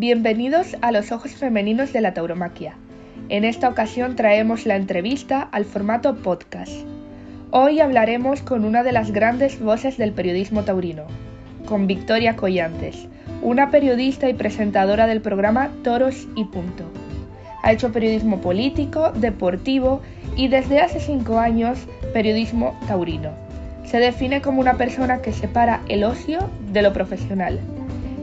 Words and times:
Bienvenidos 0.00 0.78
a 0.80 0.92
los 0.92 1.12
ojos 1.12 1.32
femeninos 1.32 1.92
de 1.92 2.00
la 2.00 2.14
tauromaquia. 2.14 2.72
En 3.28 3.44
esta 3.44 3.68
ocasión 3.68 4.16
traemos 4.16 4.64
la 4.64 4.76
entrevista 4.76 5.42
al 5.42 5.66
formato 5.66 6.16
podcast. 6.22 6.72
Hoy 7.50 7.80
hablaremos 7.80 8.40
con 8.40 8.64
una 8.64 8.82
de 8.82 8.92
las 8.92 9.10
grandes 9.10 9.60
voces 9.60 9.98
del 9.98 10.12
periodismo 10.12 10.64
taurino, 10.64 11.02
con 11.66 11.86
Victoria 11.86 12.34
Collantes, 12.34 13.08
una 13.42 13.70
periodista 13.70 14.30
y 14.30 14.32
presentadora 14.32 15.06
del 15.06 15.20
programa 15.20 15.70
Toros 15.84 16.26
y 16.34 16.46
Punto. 16.46 16.84
Ha 17.62 17.72
hecho 17.72 17.92
periodismo 17.92 18.40
político, 18.40 19.12
deportivo 19.12 20.00
y 20.34 20.48
desde 20.48 20.80
hace 20.80 20.98
cinco 20.98 21.38
años 21.38 21.78
periodismo 22.14 22.74
taurino. 22.88 23.32
Se 23.84 23.98
define 23.98 24.40
como 24.40 24.62
una 24.62 24.78
persona 24.78 25.20
que 25.20 25.34
separa 25.34 25.82
el 25.90 26.04
ocio 26.04 26.38
de 26.72 26.80
lo 26.80 26.94
profesional 26.94 27.60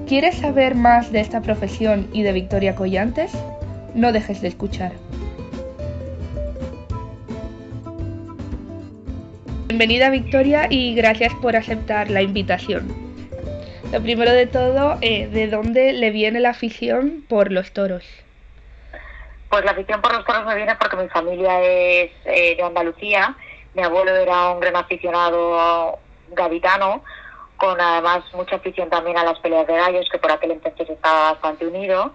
¿Quieres 0.08 0.38
saber 0.38 0.74
más 0.74 1.12
de 1.12 1.20
esta 1.20 1.42
profesión 1.42 2.10
y 2.14 2.24
de 2.24 2.32
Victoria 2.32 2.76
Collantes? 2.76 3.30
No 3.94 4.14
dejes 4.14 4.40
de 4.40 4.48
escuchar. 4.48 4.94
Bienvenida 9.68 10.10
Victoria 10.10 10.68
y 10.70 10.96
gracias 10.96 11.34
por 11.42 11.58
aceptar 11.58 12.10
la 12.10 12.22
invitación. 12.22 12.88
Lo 13.92 14.02
primero 14.02 14.32
de 14.32 14.48
todo, 14.48 14.98
eh, 15.02 15.28
¿de 15.28 15.48
dónde 15.48 15.92
le 15.92 16.12
viene 16.12 16.40
la 16.40 16.52
afición 16.52 17.26
por 17.28 17.52
los 17.52 17.74
toros? 17.74 18.06
Pues 19.50 19.66
la 19.66 19.72
afición 19.72 20.02
por 20.02 20.14
los 20.14 20.24
toros 20.24 20.46
me 20.46 20.56
viene 20.56 20.74
porque 20.78 20.96
mi 20.96 21.10
familia 21.10 21.62
es 21.62 22.12
eh, 22.24 22.56
de 22.56 22.64
Andalucía. 22.64 23.36
Mi 23.74 23.84
abuelo 23.84 24.16
era 24.16 24.52
un 24.52 24.62
gran 24.62 24.78
aficionado 24.78 26.00
gaditano, 26.32 27.04
con 27.58 27.80
además 27.80 28.24
mucha 28.34 28.56
afición 28.56 28.90
también 28.90 29.18
a 29.18 29.24
las 29.24 29.40
peleas 29.40 29.68
de 29.68 29.76
gallos, 29.76 30.10
que 30.10 30.20
por 30.20 30.32
aquel 30.32 30.52
entonces 30.52 30.90
estaba 30.90 31.34
bastante 31.34 31.66
unido, 31.66 32.14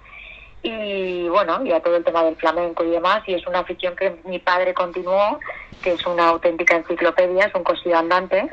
y 0.63 1.29
bueno, 1.29 1.65
y 1.65 1.73
a 1.73 1.81
todo 1.81 1.97
el 1.97 2.05
tema 2.05 2.23
del 2.25 2.37
flamenco 2.37 2.85
y 2.85 2.91
demás, 2.91 3.23
y 3.27 3.35
es 3.35 3.47
una 3.47 3.61
afición 3.61 3.97
que 3.97 4.17
mi 4.25 4.39
padre 4.39 4.73
continuó, 4.73 5.41
que 5.83 5.93
es 5.93 6.07
una 6.07 6.29
auténtica 6.29 6.77
enciclopedia, 6.77 7.47
es 7.47 7.55
un 7.55 7.65
cosillo 7.65 7.99
andante, 7.99 8.49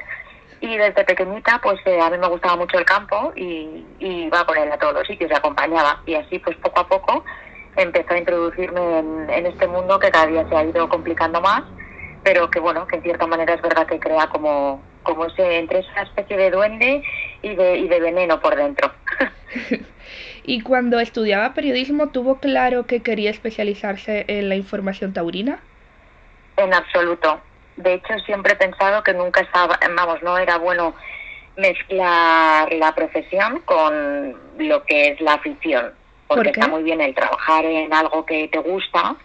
y 0.62 0.76
desde 0.76 1.04
pequeñita 1.06 1.60
pues 1.64 1.80
eh, 1.86 2.02
a 2.02 2.10
mí 2.10 2.18
me 2.18 2.28
gustaba 2.28 2.58
mucho 2.58 2.78
el 2.78 2.86
campo 2.86 3.32
y, 3.36 3.86
iba 4.00 4.46
con 4.46 4.58
él 4.58 4.72
a 4.72 4.78
todos 4.78 4.94
los 4.94 5.08
sitios 5.08 5.30
y 5.30 5.34
acompañaba, 5.34 6.02
y 6.06 6.16
así 6.16 6.40
pues 6.40 6.58
poco 6.58 6.80
a 6.80 6.88
poco 6.88 7.24
empezó 7.76 8.14
a 8.14 8.18
introducirme 8.18 9.00
en, 9.00 9.30
en 9.30 9.46
este 9.46 9.68
mundo 9.68 10.00
que 10.00 10.10
cada 10.10 10.26
día 10.26 10.50
se 10.50 10.56
ha 10.56 10.64
ido 10.64 10.90
complicando 10.90 11.40
más, 11.40 11.64
pero 12.24 12.50
que 12.50 12.60
bueno, 12.60 12.88
que 12.88 12.98
en 12.98 13.04
cierta 13.04 13.28
manera 13.28 13.54
es 13.54 13.62
verdad 13.62 13.88
que 13.88 14.00
crea 14.00 14.28
como, 14.28 14.82
como 15.04 15.26
ese, 15.26 15.60
entre 15.60 15.80
esa 15.80 16.04
especie 16.04 16.38
de 16.38 16.52
duende 16.52 17.04
y 17.42 17.56
de, 17.56 17.78
y 17.78 17.88
de 17.88 18.00
veneno 18.00 18.40
por 18.40 18.56
dentro. 18.56 18.92
¿Y 20.44 20.62
cuando 20.62 21.00
estudiaba 21.00 21.54
periodismo 21.54 22.10
tuvo 22.10 22.40
claro 22.40 22.86
que 22.86 23.02
quería 23.02 23.30
especializarse 23.30 24.26
en 24.28 24.50
la 24.50 24.56
información 24.56 25.14
taurina? 25.14 25.60
En 26.58 26.74
absoluto. 26.74 27.40
De 27.78 27.94
hecho, 27.94 28.18
siempre 28.26 28.54
he 28.54 28.56
pensado 28.56 29.04
que 29.04 29.14
nunca 29.14 29.42
estaba, 29.42 29.80
vamos, 29.96 30.22
no 30.24 30.38
era 30.38 30.58
bueno 30.58 30.96
mezclar 31.56 32.72
la 32.74 32.94
profesión 32.96 33.62
con 33.66 34.36
lo 34.58 34.84
que 34.84 35.10
es 35.10 35.22
la 35.22 35.34
afición. 35.34 35.94
Porque 36.28 36.50
está 36.50 36.68
muy 36.68 36.84
bien 36.84 37.02
el 37.02 37.16
trabajar 37.16 37.66
en 37.66 37.92
algo 37.94 38.26
que 38.26 38.48
te 38.50 38.60
gusta, 38.60 39.16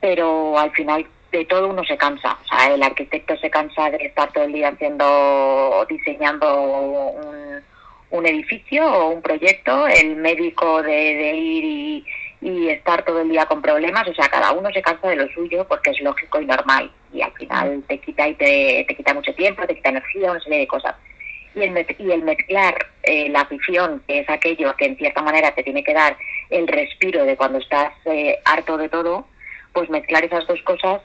pero 0.00 0.58
al 0.58 0.70
final 0.72 1.06
de 1.32 1.44
todo 1.44 1.68
uno 1.68 1.84
se 1.84 1.96
cansa. 1.96 2.36
O 2.44 2.48
sea, 2.48 2.74
el 2.74 2.82
arquitecto 2.82 3.36
se 3.36 3.50
cansa 3.50 3.90
de 3.90 4.06
estar 4.06 4.32
todo 4.32 4.44
el 4.44 4.52
día 4.52 4.68
haciendo, 4.68 5.86
diseñando 5.88 6.62
un, 6.62 7.62
un 8.10 8.26
edificio 8.26 8.86
o 8.86 9.10
un 9.10 9.22
proyecto, 9.22 9.86
el 9.86 10.16
médico 10.16 10.82
de, 10.82 11.34
ir 11.34 11.64
y, 11.64 12.06
y, 12.40 12.68
estar 12.68 13.04
todo 13.04 13.20
el 13.20 13.28
día 13.28 13.46
con 13.46 13.62
problemas. 13.62 14.06
O 14.08 14.14
sea, 14.14 14.28
cada 14.28 14.52
uno 14.52 14.70
se 14.72 14.82
cansa 14.82 15.08
de 15.08 15.16
lo 15.16 15.28
suyo 15.28 15.66
porque 15.68 15.90
es 15.90 16.00
lógico 16.00 16.40
y 16.40 16.46
normal. 16.46 16.90
Y 17.12 17.22
al 17.22 17.32
final 17.32 17.82
te 17.88 17.98
quita 17.98 18.28
y 18.28 18.34
te, 18.34 18.84
te 18.88 18.96
quita 18.96 19.14
mucho 19.14 19.34
tiempo, 19.34 19.66
te 19.66 19.74
quita 19.74 19.90
energía, 19.90 20.30
una 20.30 20.40
serie 20.40 20.60
de 20.60 20.66
cosas. 20.66 20.94
Y 21.54 21.62
el, 21.62 21.86
y 21.98 22.10
el 22.12 22.22
mezclar 22.22 22.86
eh, 23.02 23.28
la 23.28 23.40
afición, 23.40 24.02
que 24.06 24.20
es 24.20 24.30
aquello 24.30 24.74
que 24.76 24.86
en 24.86 24.96
cierta 24.96 25.20
manera 25.22 25.52
te 25.52 25.64
tiene 25.64 25.82
que 25.82 25.94
dar 25.94 26.16
el 26.48 26.68
respiro 26.68 27.24
de 27.24 27.36
cuando 27.36 27.58
estás 27.58 27.92
eh, 28.04 28.38
harto 28.44 28.76
de 28.76 28.88
todo, 28.88 29.26
pues 29.72 29.90
mezclar 29.90 30.24
esas 30.24 30.46
dos 30.46 30.62
cosas 30.62 31.00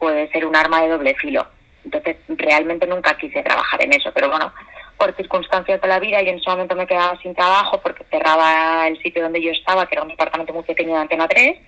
puede 0.00 0.28
ser 0.30 0.46
un 0.46 0.56
arma 0.56 0.82
de 0.82 0.88
doble 0.88 1.14
filo. 1.14 1.46
Entonces, 1.84 2.16
realmente 2.28 2.86
nunca 2.86 3.16
quise 3.16 3.42
trabajar 3.42 3.82
en 3.82 3.92
eso, 3.92 4.10
pero 4.12 4.28
bueno, 4.28 4.52
por 4.96 5.14
circunstancias 5.14 5.80
de 5.80 5.88
la 5.88 6.00
vida 6.00 6.20
y 6.22 6.28
en 6.28 6.38
ese 6.38 6.50
momento 6.50 6.74
me 6.74 6.86
quedaba 6.86 7.16
sin 7.22 7.34
trabajo 7.34 7.80
porque 7.80 8.04
cerraba 8.10 8.88
el 8.88 9.00
sitio 9.02 9.22
donde 9.22 9.42
yo 9.42 9.50
estaba, 9.50 9.86
que 9.86 9.94
era 9.94 10.02
un 10.02 10.08
departamento 10.08 10.52
muy 10.52 10.64
pequeño 10.64 10.94
de 10.94 11.00
Antena 11.00 11.28
3. 11.28 11.58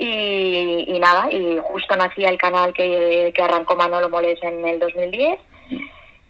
Y, 0.00 0.96
nada, 1.00 1.30
y 1.30 1.58
justo 1.60 1.96
nacía 1.96 2.28
el 2.28 2.38
canal 2.38 2.72
que, 2.72 3.32
que 3.34 3.42
arrancó 3.42 3.74
Manolo 3.74 4.08
Moles 4.08 4.38
en 4.42 4.66
el 4.66 4.78
2010. 4.78 5.38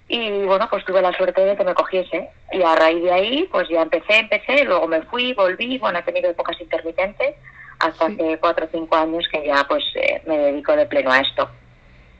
Y 0.09 0.31
bueno, 0.45 0.69
pues 0.71 0.85
tuve 0.87 1.03
la 1.03 1.13
suerte 1.13 1.43
de 1.43 1.55
que 1.55 1.65
me 1.65 1.75
cogiese. 1.75 2.29
Y 2.53 2.63
a 2.63 2.75
raíz 2.75 3.03
de 3.03 3.13
ahí, 3.13 3.49
pues 3.51 3.69
ya 3.69 3.83
empecé, 3.83 4.19
empecé, 4.19 4.65
luego 4.65 4.87
me 4.87 5.03
fui, 5.03 5.35
volví, 5.35 5.77
bueno, 5.79 5.99
he 5.99 6.03
tenido 6.03 6.31
épocas 6.31 6.59
intermitentes 6.61 7.35
hasta 7.79 8.07
hace 8.07 8.39
cuatro 8.39 8.67
o 8.67 8.69
cinco 8.71 8.97
años 8.97 9.27
que 9.31 9.47
ya 9.47 9.65
pues 9.69 9.85
eh, 9.95 10.23
me 10.27 10.39
dedico 10.39 10.75
de 10.77 10.87
pleno 10.87 11.11
a 11.13 11.21
esto. 11.21 11.49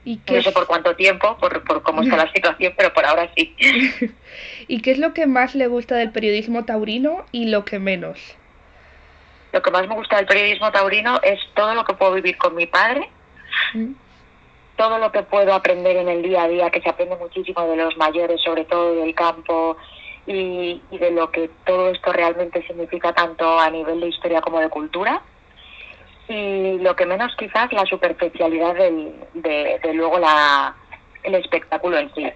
¿Y 0.05 0.19
no 0.31 0.43
sé 0.43 0.53
por 0.53 0.67
cuánto 0.67 0.97
tiempo, 0.97 1.37
por, 1.39 1.63
por 1.65 1.83
cómo 1.83 2.03
está 2.03 2.17
la 2.17 2.33
situación, 2.35 2.73
pero 2.77 2.93
por 2.95 3.05
ahora 3.05 3.31
sí. 3.37 3.55
¿Y 4.69 4.81
qué 4.81 4.93
es 4.93 4.99
lo 4.99 5.13
que 5.13 5.27
más 5.27 5.55
le 5.55 5.67
gusta 5.67 5.97
del 5.97 6.13
periodismo 6.13 6.65
taurino 6.65 7.25
y 7.33 7.47
lo 7.47 7.65
que 7.65 7.79
menos? 7.79 8.19
Lo 9.53 9.63
que 9.63 9.71
más 9.71 9.89
me 9.89 9.95
gusta 9.95 10.17
del 10.17 10.27
periodismo 10.27 10.71
taurino 10.71 11.21
es 11.23 11.41
todo 11.55 11.75
lo 11.75 11.85
que 11.85 11.95
puedo 11.95 12.15
vivir 12.15 12.39
con 12.39 12.55
mi 12.55 12.67
padre, 12.67 13.09
mm. 13.75 13.93
todo 14.77 14.99
lo 14.99 15.11
que 15.11 15.23
puedo 15.23 15.53
aprender 15.53 15.97
en 15.97 16.09
el 16.09 16.23
día 16.23 16.45
a 16.45 16.49
día, 16.49 16.71
que 16.71 16.81
se 16.81 16.89
aprende 16.89 17.17
muchísimo 17.17 17.67
de 17.67 17.77
los 17.77 17.97
mayores, 17.97 18.41
sobre 18.43 18.65
todo 18.65 18.95
del 18.95 19.15
campo, 19.15 19.77
y, 20.27 20.81
y 20.91 20.99
de 20.99 21.11
lo 21.11 21.31
que 21.31 21.51
todo 21.67 21.91
esto 21.91 22.13
realmente 22.13 22.67
significa 22.67 23.15
tanto 23.15 23.59
a 23.59 23.71
nivel 23.71 24.01
de 24.01 24.09
historia 24.09 24.43
como 24.43 24.61
de 24.61 24.69
cultura 24.69 25.23
y 26.29 26.79
lo 26.79 26.95
que 26.95 27.07
menos 27.07 27.35
quizás 27.37 27.73
la 27.73 27.87
superficialidad 27.87 28.75
del, 28.75 29.15
de, 29.35 29.81
luego 29.95 30.19
la, 30.19 30.75
el 31.23 31.35
espectáculo 31.35 31.99
en 31.99 32.13
sí. 32.15 32.27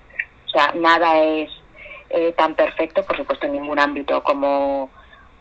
O 0.46 0.48
sea, 0.48 0.72
nada 0.74 1.18
es 1.22 1.50
eh, 2.10 2.32
tan 2.36 2.54
perfecto, 2.54 3.04
por 3.04 3.16
supuesto, 3.16 3.46
en 3.46 3.52
ningún 3.52 3.78
ámbito 3.78 4.22
como, 4.22 4.90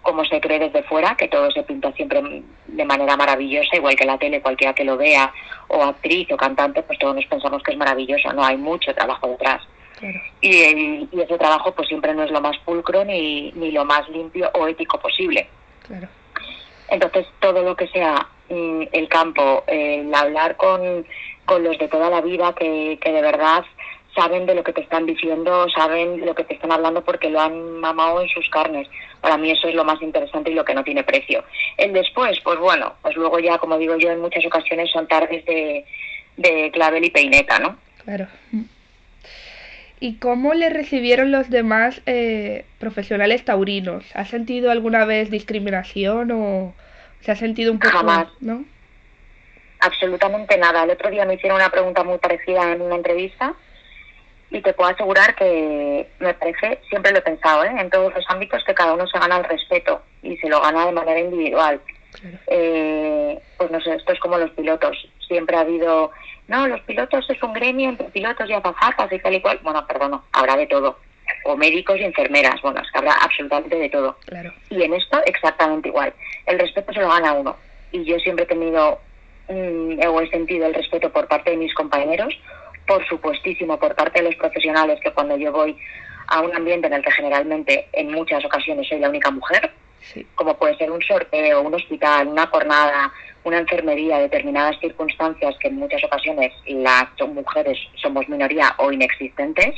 como 0.02 0.26
se 0.26 0.42
cree 0.42 0.60
desde 0.60 0.84
fuera, 0.84 1.16
que 1.16 1.28
todo 1.28 1.50
se 1.52 1.64
pinta 1.64 1.92
siempre 1.94 2.44
de 2.68 2.86
manera 2.86 3.16
maravillosa, 3.16 3.76
igual 3.76 3.96
que 3.96 4.06
la 4.06 4.18
tele, 4.18 4.42
cualquiera 4.42 4.74
que 4.74 4.86
lo 4.86 4.98
vea, 4.98 5.32
o 5.68 5.84
actriz 5.84 6.32
o 6.32 6.38
cantante, 6.38 6.84
pues 6.84 7.00
todos 7.00 7.16
nos 7.16 7.26
pensamos 7.26 7.64
que 7.64 7.72
es 7.72 7.78
maravilloso, 7.78 8.34
no 8.34 8.44
hay 8.44 8.58
mucho 8.58 8.94
trabajo 8.94 9.28
detrás. 9.28 9.62
Y, 10.42 11.08
y 11.12 11.22
ese 11.22 11.38
trabajo 11.38 11.74
pues 11.76 11.88
siempre 11.88 12.14
no 12.16 12.24
es 12.24 12.32
lo 12.32 12.42
más 12.42 12.58
pulcro 12.66 13.06
ni, 13.06 13.52
ni 13.52 13.72
lo 13.72 13.86
más 13.86 14.10
limpio 14.10 14.50
o 14.56 14.68
ético 14.68 15.00
posible. 15.00 15.48
Claro. 15.86 16.08
Entonces, 16.92 17.26
todo 17.40 17.64
lo 17.64 17.76
que 17.76 17.88
sea 17.88 18.28
mm, 18.50 18.84
el 18.92 19.08
campo, 19.08 19.64
el 19.66 20.14
hablar 20.14 20.58
con, 20.58 21.06
con 21.46 21.64
los 21.64 21.78
de 21.80 21.88
toda 21.88 22.10
la 22.10 22.22
vida 22.22 22.54
que, 22.54 23.00
que 23.02 23.12
de 23.12 23.22
verdad 23.22 23.66
saben 24.16 24.46
de 24.46 24.56
lo 24.56 24.64
que 24.64 24.74
te 24.74 24.82
están 24.82 25.06
diciendo, 25.06 25.68
saben 25.70 26.26
lo 26.26 26.36
que 26.36 26.44
te 26.44 26.54
están 26.54 26.72
hablando 26.72 27.04
porque 27.04 27.30
lo 27.30 27.40
han 27.40 27.80
mamado 27.80 28.22
en 28.22 28.28
sus 28.30 28.48
carnes. 28.50 28.88
Para 29.22 29.38
mí 29.38 29.52
eso 29.52 29.68
es 29.68 29.76
lo 29.76 29.86
más 29.86 30.02
interesante 30.02 30.52
y 30.52 30.54
lo 30.54 30.66
que 30.66 30.74
no 30.74 30.84
tiene 30.84 31.04
precio. 31.04 31.44
El 31.78 31.94
después, 31.94 32.40
pues 32.44 32.60
bueno, 32.60 32.96
pues 33.02 33.16
luego 33.16 33.40
ya, 33.40 33.58
como 33.58 33.78
digo 33.78 33.96
yo, 33.98 34.10
en 34.10 34.22
muchas 34.22 34.46
ocasiones 34.46 34.92
son 34.92 35.08
tardes 35.08 35.46
de, 35.46 35.86
de 36.38 36.72
clavel 36.72 37.06
y 37.06 37.10
peineta, 37.10 37.60
¿no? 37.60 37.78
Claro. 38.04 38.28
¿Y 40.04 40.16
cómo 40.16 40.56
le 40.56 40.72
recibieron 40.72 41.32
los 41.32 41.52
demás 41.52 42.02
eh, 42.08 42.66
profesionales 42.80 43.46
taurinos? 43.46 44.04
¿Ha 44.16 44.26
sentido 44.26 44.72
alguna 44.72 45.06
vez 45.06 45.30
discriminación 45.30 46.32
o 46.32 46.74
se 47.20 47.32
ha 47.32 47.36
sentido 47.36 47.72
un 47.72 47.78
poco... 47.78 48.00
Jamás. 48.00 48.28
¿no? 48.40 48.66
Absolutamente 49.80 50.58
nada. 50.58 50.86
El 50.86 50.90
otro 50.90 51.12
día 51.12 51.24
me 51.26 51.36
hicieron 51.36 51.58
una 51.58 51.70
pregunta 51.70 52.04
muy 52.04 52.18
parecida 52.18 52.72
en 52.72 52.82
una 52.82 52.96
entrevista 52.96 53.54
y 54.50 54.62
te 54.62 54.74
puedo 54.74 54.90
asegurar 54.90 55.36
que 55.36 56.10
me 56.18 56.34
parece, 56.34 56.80
siempre 56.90 57.12
lo 57.12 57.20
he 57.20 57.22
pensado, 57.22 57.64
¿eh? 57.64 57.72
en 57.78 57.92
todos 57.92 58.12
los 58.12 58.26
ámbitos, 58.28 58.64
que 58.64 58.74
cada 58.74 58.96
uno 58.96 59.06
se 59.06 59.20
gana 59.20 59.38
el 59.38 59.44
respeto 59.44 60.02
y 60.24 60.36
se 60.38 60.50
lo 60.50 60.62
gana 60.62 60.88
de 60.88 60.94
manera 60.94 61.20
individual. 61.20 61.80
Eh, 62.48 63.40
pues 63.56 63.70
no 63.70 63.80
sé, 63.82 63.94
esto 63.94 64.14
es 64.14 64.20
como 64.20 64.40
los 64.40 64.50
pilotos. 64.50 64.98
Siempre 65.28 65.58
ha 65.58 65.62
habido 65.62 66.12
no, 66.52 66.68
los 66.68 66.82
pilotos 66.82 67.26
es 67.30 67.42
un 67.42 67.54
gremio 67.54 67.88
entre 67.88 68.10
pilotos 68.10 68.50
y 68.50 68.52
azafatas 68.52 69.10
y 69.10 69.20
tal 69.20 69.36
y 69.36 69.42
cual. 69.42 69.58
Bueno, 69.64 69.88
perdón, 69.88 70.22
habrá 70.34 70.58
de 70.58 70.68
todo. 70.68 70.98
O 71.46 71.56
médicos 71.56 71.98
y 71.98 72.04
enfermeras, 72.04 72.62
bueno, 72.62 72.82
es 72.82 72.92
que 72.92 72.98
habrá 72.98 73.14
absolutamente 73.14 73.78
de 73.78 73.90
todo. 73.90 74.18
Y 74.70 74.84
en 74.84 74.94
esto 74.94 75.22
exactamente 75.26 75.88
igual. 75.88 76.14
El 76.46 76.60
respeto 76.60 76.92
se 76.92 77.00
lo 77.00 77.08
gana 77.08 77.32
uno. 77.32 77.56
Y 77.94 78.04
yo 78.04 78.20
siempre 78.20 78.44
he 78.44 78.48
tenido, 78.48 79.00
mm, 79.48 80.00
o 80.06 80.20
he 80.20 80.30
sentido 80.30 80.68
el 80.68 80.74
respeto 80.74 81.10
por 81.10 81.26
parte 81.30 81.52
de 81.52 81.58
mis 81.58 81.74
compañeros, 81.74 82.38
por 82.86 83.08
supuestísimo 83.08 83.80
por 83.80 83.96
parte 83.96 84.22
de 84.22 84.30
los 84.30 84.36
profesionales, 84.36 85.00
que 85.02 85.12
cuando 85.12 85.38
yo 85.38 85.54
voy 85.54 85.78
a 86.28 86.42
un 86.42 86.54
ambiente 86.54 86.88
en 86.88 86.94
el 86.94 87.02
que 87.02 87.12
generalmente 87.12 87.88
en 87.94 88.12
muchas 88.12 88.44
ocasiones 88.44 88.90
soy 88.90 89.00
la 89.00 89.08
única 89.08 89.32
mujer, 89.32 89.72
como 90.36 90.58
puede 90.58 90.76
ser 90.76 90.92
un 90.92 91.02
sorteo, 91.02 91.62
un 91.62 91.74
hospital, 91.74 92.28
una 92.28 92.48
jornada, 92.48 93.14
una 93.44 93.60
enfermería, 93.60 94.20
determinadas 94.20 94.80
circunstancias 94.80 95.56
que 95.60 95.68
en 95.70 95.78
muchas 95.78 96.04
ocasiones 96.04 96.54
las 96.68 97.08
mujeres 97.28 97.78
somos 97.96 98.28
minoría 98.30 98.74
o 98.78 98.92
inexistentes, 98.92 99.76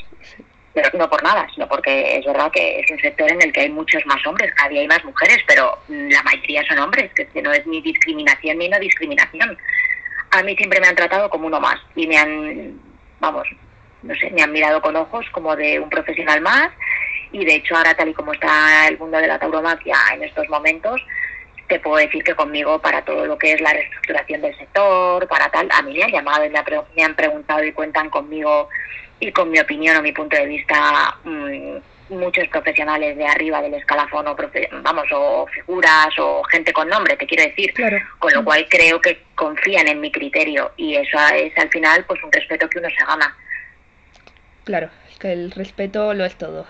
pero 0.74 0.90
no 0.98 1.08
por 1.08 1.22
nada, 1.22 1.46
sino 1.54 1.68
porque 1.68 2.18
es 2.18 2.26
verdad 2.26 2.50
que 2.50 2.80
es 2.80 2.90
un 2.90 2.98
sector 2.98 3.30
en 3.30 3.40
el 3.40 3.52
que 3.52 3.60
hay 3.60 3.70
muchos 3.70 4.04
más 4.06 4.24
hombres, 4.26 4.52
cada 4.54 4.68
día 4.68 4.80
hay 4.80 4.88
más 4.88 5.04
mujeres, 5.04 5.38
pero 5.46 5.78
la 5.88 6.22
mayoría 6.24 6.64
son 6.66 6.78
hombres, 6.80 7.10
que 7.14 7.42
no 7.42 7.52
es 7.52 7.66
ni 7.66 7.80
discriminación 7.80 8.58
ni 8.58 8.68
no 8.68 8.78
discriminación. 8.78 9.56
A 10.32 10.42
mí 10.42 10.56
siempre 10.56 10.80
me 10.80 10.88
han 10.88 10.96
tratado 10.96 11.30
como 11.30 11.46
uno 11.46 11.60
más 11.60 11.76
y 11.94 12.06
me 12.06 12.18
han, 12.18 12.80
vamos, 13.20 13.46
no 14.02 14.14
sé, 14.16 14.30
me 14.30 14.42
han 14.42 14.52
mirado 14.52 14.82
con 14.82 14.96
ojos 14.96 15.24
como 15.30 15.54
de 15.56 15.78
un 15.78 15.88
profesional 15.88 16.40
más 16.40 16.70
y 17.32 17.44
de 17.44 17.56
hecho 17.56 17.76
ahora 17.76 17.94
tal 17.94 18.08
y 18.08 18.14
como 18.14 18.32
está 18.32 18.88
el 18.88 18.98
mundo 18.98 19.18
de 19.18 19.26
la 19.26 19.38
tauromaquia 19.38 19.96
en 20.12 20.22
estos 20.22 20.48
momentos, 20.48 21.00
te 21.68 21.80
puedo 21.80 21.96
decir 21.96 22.22
que 22.22 22.34
conmigo 22.34 22.80
para 22.80 23.02
todo 23.04 23.26
lo 23.26 23.38
que 23.38 23.52
es 23.52 23.60
la 23.60 23.72
reestructuración 23.72 24.42
del 24.42 24.56
sector, 24.56 25.26
para 25.28 25.50
tal, 25.50 25.68
a 25.70 25.82
mí 25.82 25.94
me 25.94 26.04
han 26.04 26.10
llamado 26.10 26.44
y 26.44 26.50
me, 26.50 27.04
han 27.04 27.14
preguntado 27.14 27.64
y 27.64 27.72
cuentan 27.72 28.10
conmigo 28.10 28.68
y 29.20 29.32
con 29.32 29.50
mi 29.50 29.58
opinión 29.58 29.96
o 29.96 30.02
mi 30.02 30.12
punto 30.12 30.36
de 30.36 30.46
vista 30.46 31.16
mm, 31.24 31.76
muchos 32.10 32.46
profesionales 32.48 33.16
de 33.16 33.26
arriba 33.26 33.62
del 33.62 33.74
escalafón 33.74 34.26
o 34.28 34.36
vamos 34.82 35.06
o 35.12 35.46
figuras 35.46 36.08
o 36.18 36.42
gente 36.44 36.72
con 36.72 36.88
nombre 36.88 37.16
te 37.16 37.26
quiero 37.26 37.44
decir. 37.44 37.72
Con 38.18 38.32
lo 38.32 38.44
cual 38.44 38.66
creo 38.68 39.00
que 39.00 39.22
confían 39.34 39.88
en 39.88 40.00
mi 40.00 40.10
criterio 40.10 40.72
y 40.76 40.96
eso 40.96 41.18
es 41.34 41.56
al 41.56 41.70
final 41.70 42.04
pues 42.04 42.22
un 42.22 42.32
respeto 42.32 42.68
que 42.68 42.78
uno 42.78 42.88
se 42.90 43.04
gana. 43.04 43.36
Claro 44.64 44.90
que 45.18 45.32
el 45.32 45.50
respeto 45.52 46.12
lo 46.14 46.24
es 46.24 46.36
todo. 46.36 46.66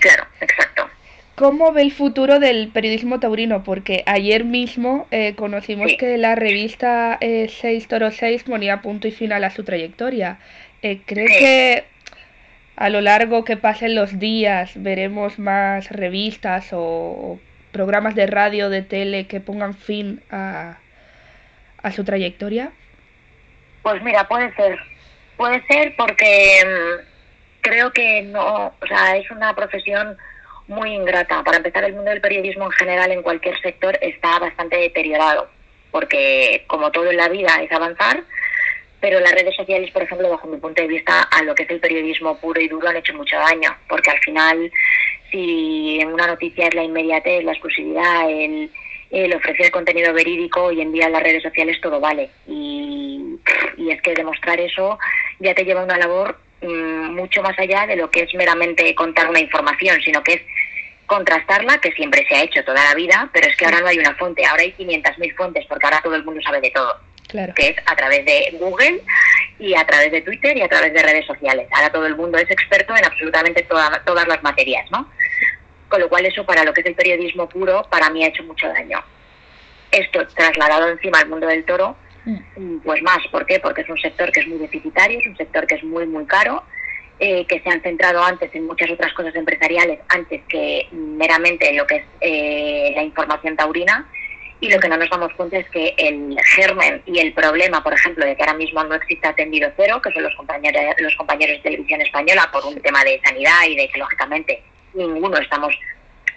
Claro 0.00 0.26
exacto 0.40 0.90
¿Cómo 1.34 1.72
ve 1.72 1.82
el 1.82 1.92
futuro 1.92 2.38
del 2.38 2.68
periodismo 2.68 3.18
taurino? 3.18 3.64
Porque 3.64 4.04
ayer 4.06 4.44
mismo 4.44 5.08
eh, 5.10 5.34
conocimos 5.34 5.92
que 5.98 6.16
la 6.16 6.36
revista 6.36 7.18
6 7.20 7.62
eh, 7.62 7.86
Toro 7.88 8.12
6 8.12 8.44
ponía 8.44 8.82
punto 8.82 9.08
y 9.08 9.10
final 9.10 9.42
a 9.42 9.50
su 9.50 9.64
trayectoria. 9.64 10.38
Eh, 10.82 11.00
¿Cree 11.04 11.26
que 11.26 11.84
a 12.76 12.88
lo 12.88 13.00
largo 13.00 13.44
que 13.44 13.56
pasen 13.56 13.96
los 13.96 14.20
días 14.20 14.72
veremos 14.76 15.40
más 15.40 15.90
revistas 15.90 16.68
o, 16.70 17.40
programas 17.72 18.14
de 18.14 18.28
radio, 18.28 18.70
de 18.70 18.82
tele 18.82 19.26
que 19.26 19.40
pongan 19.40 19.74
fin 19.74 20.22
a, 20.30 20.78
a 21.82 21.90
su 21.90 22.04
trayectoria? 22.04 22.70
Pues 23.82 24.00
mira, 24.04 24.28
puede 24.28 24.54
ser. 24.54 24.78
Puede 25.36 25.66
ser 25.66 25.96
porque 25.96 26.62
mm, 26.64 27.60
creo 27.60 27.90
que 27.90 28.22
no, 28.22 28.66
o 28.68 28.86
sea, 28.86 29.16
es 29.16 29.28
una 29.32 29.52
profesión 29.54 30.16
muy 30.68 30.94
ingrata. 30.94 31.42
Para 31.42 31.58
empezar, 31.58 31.84
el 31.84 31.94
mundo 31.94 32.10
del 32.10 32.20
periodismo 32.20 32.64
en 32.64 32.72
general 32.72 33.12
en 33.12 33.22
cualquier 33.22 33.60
sector 33.60 33.98
está 34.00 34.38
bastante 34.38 34.76
deteriorado, 34.76 35.48
porque 35.90 36.64
como 36.66 36.90
todo 36.90 37.10
en 37.10 37.16
la 37.16 37.28
vida 37.28 37.60
es 37.62 37.70
avanzar, 37.72 38.22
pero 39.00 39.20
las 39.20 39.32
redes 39.32 39.54
sociales, 39.54 39.90
por 39.90 40.02
ejemplo, 40.02 40.30
bajo 40.30 40.48
mi 40.48 40.56
punto 40.56 40.80
de 40.80 40.88
vista, 40.88 41.22
a 41.22 41.42
lo 41.42 41.54
que 41.54 41.64
es 41.64 41.70
el 41.70 41.80
periodismo 41.80 42.38
puro 42.38 42.60
y 42.60 42.68
duro 42.68 42.88
han 42.88 42.96
hecho 42.96 43.14
mucho 43.14 43.36
daño, 43.36 43.76
porque 43.88 44.10
al 44.10 44.18
final, 44.20 44.72
si 45.30 46.00
una 46.06 46.26
noticia 46.26 46.68
es 46.68 46.74
la 46.74 46.84
inmediatez, 46.84 47.44
la 47.44 47.52
exclusividad, 47.52 48.30
el, 48.30 48.70
el 49.10 49.34
ofrecer 49.34 49.70
contenido 49.70 50.14
verídico, 50.14 50.64
hoy 50.64 50.80
en 50.80 50.92
día 50.92 51.06
en 51.06 51.12
las 51.12 51.22
redes 51.22 51.42
sociales 51.42 51.78
todo 51.82 52.00
vale. 52.00 52.30
Y, 52.46 53.36
y 53.76 53.90
es 53.90 54.00
que 54.00 54.14
demostrar 54.14 54.58
eso 54.58 54.98
ya 55.38 55.54
te 55.54 55.64
lleva 55.64 55.82
a 55.82 55.84
una 55.84 55.98
labor 55.98 56.38
Mm, 56.64 57.14
mucho 57.14 57.42
más 57.42 57.58
allá 57.58 57.86
de 57.86 57.96
lo 57.96 58.10
que 58.10 58.22
es 58.22 58.34
meramente 58.34 58.94
contar 58.94 59.28
una 59.28 59.40
información, 59.40 60.00
sino 60.02 60.22
que 60.22 60.34
es 60.34 60.42
contrastarla, 61.06 61.78
que 61.78 61.92
siempre 61.92 62.26
se 62.28 62.34
ha 62.34 62.42
hecho 62.42 62.64
toda 62.64 62.82
la 62.84 62.94
vida, 62.94 63.28
pero 63.32 63.48
es 63.48 63.56
que 63.56 63.64
ahora 63.64 63.80
no 63.80 63.86
hay 63.88 63.98
una 63.98 64.14
fuente, 64.14 64.44
ahora 64.44 64.62
hay 64.62 64.72
500.000 64.72 65.36
fuentes, 65.36 65.66
porque 65.68 65.86
ahora 65.86 66.00
todo 66.02 66.14
el 66.14 66.24
mundo 66.24 66.40
sabe 66.42 66.60
de 66.60 66.70
todo, 66.70 66.98
que 67.54 67.68
es 67.68 67.76
a 67.86 67.96
través 67.96 68.24
de 68.24 68.56
Google 68.58 69.02
y 69.58 69.74
a 69.74 69.84
través 69.86 70.12
de 70.12 70.22
Twitter 70.22 70.56
y 70.56 70.62
a 70.62 70.68
través 70.68 70.92
de 70.92 71.02
redes 71.02 71.26
sociales. 71.26 71.68
Ahora 71.72 71.90
todo 71.90 72.06
el 72.06 72.16
mundo 72.16 72.38
es 72.38 72.50
experto 72.50 72.96
en 72.96 73.04
absolutamente 73.04 73.62
todas 73.62 74.28
las 74.28 74.42
materias, 74.42 74.90
¿no? 74.90 75.10
Con 75.88 76.00
lo 76.00 76.08
cual 76.08 76.26
eso 76.26 76.44
para 76.44 76.64
lo 76.64 76.72
que 76.72 76.80
es 76.80 76.86
el 76.86 76.94
periodismo 76.94 77.48
puro, 77.48 77.86
para 77.90 78.10
mí 78.10 78.24
ha 78.24 78.28
hecho 78.28 78.42
mucho 78.44 78.68
daño. 78.68 79.02
Esto 79.90 80.26
trasladado 80.28 80.88
encima 80.88 81.20
al 81.20 81.28
mundo 81.28 81.46
del 81.46 81.64
toro, 81.64 81.96
Mm, 82.24 82.78
pues 82.78 83.02
más, 83.02 83.18
¿por 83.30 83.44
qué? 83.44 83.60
Porque 83.60 83.82
es 83.82 83.88
un 83.88 83.98
sector 83.98 84.32
que 84.32 84.40
es 84.40 84.46
muy 84.46 84.58
deficitario, 84.58 85.18
es 85.18 85.26
un 85.26 85.36
sector 85.36 85.66
que 85.66 85.74
es 85.74 85.84
muy, 85.84 86.06
muy 86.06 86.24
caro, 86.26 86.62
eh, 87.20 87.46
que 87.46 87.60
se 87.60 87.70
han 87.70 87.80
centrado 87.80 88.22
antes 88.22 88.52
en 88.54 88.66
muchas 88.66 88.90
otras 88.90 89.12
cosas 89.12 89.34
empresariales, 89.36 90.00
antes 90.08 90.42
que 90.48 90.88
meramente 90.90 91.68
en 91.68 91.76
lo 91.76 91.86
que 91.86 91.96
es 91.96 92.04
eh, 92.20 92.92
la 92.94 93.04
información 93.04 93.56
taurina. 93.56 94.08
Y 94.60 94.68
lo 94.68 94.80
que 94.80 94.88
no 94.88 94.96
nos 94.96 95.10
damos 95.10 95.32
cuenta 95.34 95.58
es 95.58 95.68
que 95.70 95.94
el 95.98 96.36
germen 96.56 97.02
y 97.06 97.18
el 97.18 97.32
problema, 97.34 97.82
por 97.84 97.92
ejemplo, 97.92 98.24
de 98.24 98.34
que 98.34 98.42
ahora 98.42 98.54
mismo 98.54 98.82
no 98.82 98.94
existe 98.94 99.28
atendido 99.28 99.70
cero, 99.76 100.00
que 100.02 100.10
son 100.10 100.22
los 100.22 100.34
compañeros, 100.36 100.82
los 100.98 101.14
compañeros 101.16 101.56
de 101.56 101.62
televisión 101.62 102.00
española, 102.00 102.48
por 102.50 102.64
un 102.64 102.80
tema 102.80 103.04
de 103.04 103.20
sanidad 103.22 103.64
y 103.68 103.76
de 103.76 103.88
que, 103.88 103.98
lógicamente, 103.98 104.62
ninguno 104.94 105.36
estamos 105.36 105.74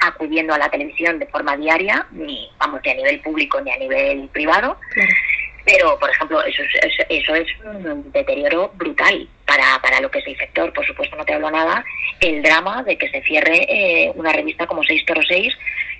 acudiendo 0.01 0.53
a 0.53 0.57
la 0.57 0.69
televisión 0.69 1.19
de 1.19 1.27
forma 1.27 1.55
diaria, 1.57 2.05
ni 2.11 2.49
vamos 2.59 2.81
ni 2.83 2.91
a 2.91 2.95
nivel 2.95 3.21
público 3.21 3.61
ni 3.61 3.71
a 3.71 3.77
nivel 3.77 4.27
privado. 4.29 4.77
Pero, 5.65 5.97
por 5.97 6.09
ejemplo, 6.09 6.43
eso 6.43 6.63
es, 6.63 7.05
eso 7.09 7.35
es 7.35 7.47
un 7.63 8.11
deterioro 8.11 8.71
brutal 8.75 9.27
para, 9.57 9.81
para 9.81 10.01
lo 10.01 10.11
que 10.11 10.19
es 10.19 10.27
el 10.27 10.37
sector. 10.37 10.71
Por 10.73 10.85
supuesto, 10.85 11.15
no 11.15 11.25
te 11.25 11.33
hablo 11.33 11.49
nada 11.49 11.83
el 12.19 12.41
drama 12.41 12.83
de 12.83 12.97
que 12.97 13.09
se 13.09 13.21
cierre 13.21 13.65
eh, 13.67 14.11
una 14.15 14.31
revista 14.31 14.67
como 14.67 14.83
606 14.83 15.53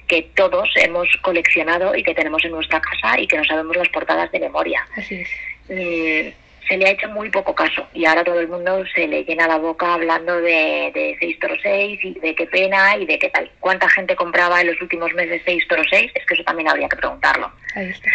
que 0.08 0.24
todos 0.36 0.70
hemos 0.76 1.08
coleccionado 1.22 1.96
y 1.96 2.04
que 2.04 2.16
tenemos 2.16 2.44
en 2.46 2.52
nuestra 2.52 2.80
casa 2.80 3.20
y 3.20 3.28
que 3.28 3.38
no 3.38 3.44
sabemos 3.44 3.76
las 3.76 3.90
portadas 3.90 4.32
de 4.32 4.40
memoria. 4.40 4.88
Así 4.96 5.24
mm, 5.70 6.48
se 6.68 6.78
le 6.78 6.86
ha 6.86 6.92
hecho 6.92 7.10
muy 7.10 7.30
poco 7.30 7.56
caso 7.56 7.88
y 7.94 8.06
ahora 8.06 8.24
todo 8.24 8.40
el 8.40 8.48
mundo 8.48 8.84
se 8.94 9.08
le 9.08 9.24
llena 9.24 9.48
la 9.48 9.58
boca 9.58 9.94
hablando 9.94 10.36
de, 10.42 10.92
de 10.94 11.18
606 11.20 12.00
y 12.04 12.20
de 12.20 12.36
qué 12.36 12.46
pena 12.46 12.98
y 12.98 13.06
de 13.06 13.20
qué 13.20 13.30
tal. 13.30 13.50
¿Cuánta 13.60 13.90
gente 13.90 14.16
compraba 14.16 14.62
en 14.62 14.68
los 14.68 14.82
últimos 14.82 15.14
meses 15.14 15.42
606? 15.46 16.12
Es 16.14 16.26
que 16.26 16.34
eso 16.34 16.44
también 16.44 16.70
habría 16.70 16.90
que 16.90 16.98
preguntarlo. 16.98 17.52
Ahí 17.76 17.90
está. 17.90 18.10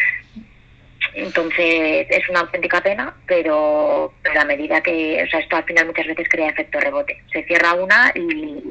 Entonces 1.14 2.06
es 2.08 2.28
una 2.28 2.40
auténtica 2.40 2.80
pena, 2.80 3.14
pero, 3.26 4.12
a 4.38 4.44
medida 4.44 4.80
que, 4.80 5.22
o 5.22 5.26
sea, 5.28 5.40
esto 5.40 5.56
al 5.56 5.64
final 5.64 5.86
muchas 5.86 6.06
veces 6.06 6.28
crea 6.28 6.48
efecto 6.48 6.80
rebote. 6.80 7.22
Se 7.32 7.44
cierra 7.44 7.74
una 7.74 8.12
y, 8.14 8.62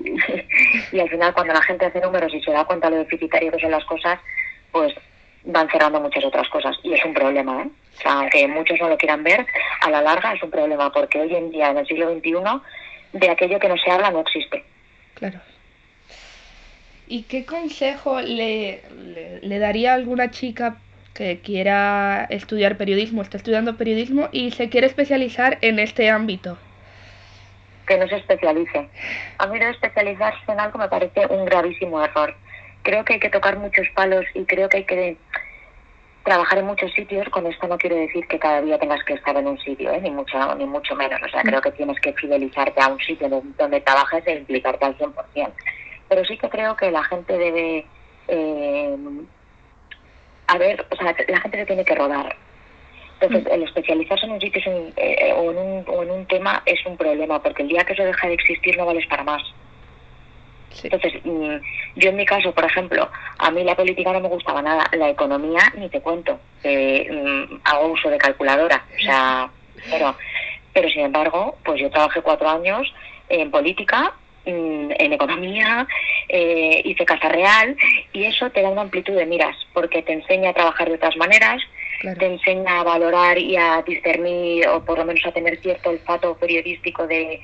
y 0.92 1.00
al 1.00 1.10
final 1.10 1.34
cuando 1.34 1.54
la 1.54 1.62
gente 1.62 1.86
hace 1.86 2.02
números 2.02 2.34
y 2.34 2.42
se 2.42 2.52
da 2.52 2.66
cuenta 2.66 2.90
lo 2.90 2.98
deficitario 2.98 3.52
que 3.52 3.60
son 3.60 3.72
las 3.72 3.86
cosas, 3.86 4.20
pues 4.72 4.94
van 5.44 5.70
cerrando 5.70 6.00
muchas 6.00 6.24
otras 6.24 6.48
cosas 6.50 6.76
y 6.83 6.94
es 6.94 7.04
un 7.06 7.14
problema, 7.14 7.64
¿eh? 7.64 7.69
O 7.98 8.02
sea, 8.02 8.14
aunque 8.14 8.48
muchos 8.48 8.80
no 8.80 8.90
lo 8.90 8.98
quieran 8.98 9.24
ver, 9.24 9.45
a 9.81 9.90
la 9.90 10.02
larga 10.02 10.33
es 10.33 10.42
un 10.42 10.50
problema 10.50 10.92
porque 10.92 11.19
hoy 11.19 11.36
en 11.36 11.52
día, 11.52 11.69
en 11.69 11.78
el 11.78 11.88
siglo 11.88 12.12
XXI, 12.12 12.33
de 13.14 13.30
aquello 13.30 13.60
que 13.60 13.69
no 13.69 13.78
se 13.78 13.92
habla 13.92 14.12
no 14.12 14.21
existe. 14.21 14.64
Claro. 15.16 15.40
¿Y 17.07 17.24
qué 17.24 17.45
consejo 17.45 18.21
le, 18.21 18.81
le 19.42 19.60
daría 19.60 19.92
a 19.92 19.95
alguna 19.95 20.31
chica 20.31 20.78
que 21.13 21.39
quiera 21.41 22.25
estudiar 22.30 22.77
periodismo, 22.77 23.21
está 23.21 23.37
estudiando 23.37 23.77
periodismo 23.77 24.30
y 24.31 24.51
se 24.51 24.69
quiere 24.69 24.87
especializar 24.87 25.57
en 25.61 25.80
este 25.80 26.09
ámbito? 26.09 26.57
Que 27.85 27.97
no 27.97 28.07
se 28.07 28.18
especialice. 28.18 28.87
A 29.37 29.47
mí 29.47 29.59
no 29.59 29.68
especializarse 29.68 30.51
en 30.51 30.59
algo 30.59 30.80
me 30.80 30.87
parece 30.87 31.25
un 31.27 31.45
gravísimo 31.45 32.03
error. 32.03 32.35
Creo 32.83 33.03
que 33.03 33.13
hay 33.13 33.19
que 33.19 33.30
tocar 33.30 33.57
muchos 33.57 33.87
palos 33.94 34.25
y 34.33 34.45
creo 34.45 34.69
que 34.69 34.77
hay 34.77 34.83
que 34.85 35.18
trabajar 36.23 36.59
en 36.59 36.65
muchos 36.65 36.91
sitios. 36.94 37.27
Con 37.30 37.45
esto 37.45 37.68
no 37.68 37.77
quiero 37.77 37.95
decir 37.95 38.25
que 38.27 38.39
cada 38.39 38.61
día 38.61 38.80
tengas 38.80 39.03
que 39.03 39.13
estar 39.13 39.35
en 39.35 39.47
un 39.47 39.59
sitio, 39.59 39.91
¿eh? 39.91 39.99
ni 40.01 40.11
mucho 40.11 40.56
ni 40.56 40.65
mucho 40.65 40.95
menos. 40.95 41.19
O 41.23 41.30
sea, 41.30 41.41
creo 41.44 41.61
que 41.61 41.71
tienes 41.71 41.99
que 41.99 42.13
fidelizarte 42.13 42.81
a 42.81 42.87
un 42.87 42.99
sitio 42.99 43.30
donde 43.57 43.81
trabajes 43.81 44.25
e 44.25 44.37
implicarte 44.37 44.85
al 44.85 44.97
100%. 44.97 45.51
Pero 46.07 46.25
sí 46.25 46.37
que 46.37 46.49
creo 46.49 46.75
que 46.75 46.91
la 46.91 47.03
gente 47.03 47.37
debe 47.37 47.85
eh, 48.27 48.97
a 50.52 50.58
ver, 50.58 50.86
o 50.90 50.96
sea, 50.98 51.16
la 51.30 51.40
gente 51.40 51.60
se 51.60 51.66
tiene 51.66 51.86
que 51.86 51.96
rodar. 51.96 52.36
Entonces, 53.20 53.50
mm. 53.50 53.54
el 53.54 53.64
especializarse 53.64 54.26
en 54.26 54.34
un 54.34 54.42
sitio 54.42 54.62
eh, 54.98 55.34
o, 55.34 55.52
en 55.52 55.58
un, 55.58 55.86
o, 55.88 56.04
en 56.04 56.12
un, 56.12 56.26
tema 56.26 56.62
es 56.66 56.86
un 56.86 56.98
problema, 56.98 57.42
porque 57.42 57.64
el 57.64 57.70
día 57.70 57.86
que 57.86 57.94
eso 57.94 58.04
deja 58.04 58.28
de 58.28 58.34
existir 58.34 58.78
no 58.78 58.86
vales 58.86 59.08
para 59.08 59.24
más. 59.24 59.42
Entonces, 60.84 61.14
mm, 61.24 61.56
yo 61.96 62.10
en 62.10 62.16
mi 62.18 62.26
caso, 62.26 62.52
por 62.52 62.66
ejemplo, 62.66 63.10
a 63.38 63.52
mí 63.52 63.64
la 63.64 63.76
política 63.76 64.12
no 64.12 64.20
me 64.20 64.28
gustaba 64.28 64.62
nada, 64.62 64.90
la 64.92 65.10
economía 65.10 65.62
ni 65.78 65.88
te 65.88 66.02
cuento, 66.02 66.38
mm, 66.64 67.56
hago 67.64 67.88
uso 67.88 68.10
de 68.10 68.18
calculadora, 68.18 68.84
o 68.94 69.02
sea, 69.02 69.50
pero, 69.90 70.16
pero 70.74 70.90
sin 70.90 71.06
embargo, 71.06 71.58
pues 71.64 71.80
yo 71.80 71.90
trabajé 71.90 72.22
cuatro 72.22 72.50
años 72.50 72.94
en 73.30 73.50
política 73.52 74.14
en 74.45 75.14
economía, 75.14 75.88
eh, 76.30 76.81
hice 76.86 77.06
Casa 77.06 77.30
Real 77.30 77.76
y 78.14 78.26
eso 78.26 78.50
te 78.50 78.62
da 78.62 78.69
una 78.69 78.81
amplitud 78.81 79.16
de 79.16 79.26
miras 79.26 79.56
porque 79.74 80.02
te 80.02 80.14
enseña 80.14 80.50
a 80.50 80.54
trabajar 80.54 80.88
de 80.90 80.95
otras 80.95 81.16
maneras, 81.18 81.62
te 82.18 82.26
enseña 82.26 82.80
a 82.80 82.83
valorar 82.83 83.38
y 83.38 83.56
a 83.56 83.83
discernir 83.86 84.68
o 84.68 84.83
por 84.83 84.98
lo 84.98 85.06
menos 85.06 85.24
a 85.26 85.31
tener 85.31 85.60
cierto 85.62 85.92
olfato 85.92 86.36
periodístico 86.36 87.06
de 87.06 87.40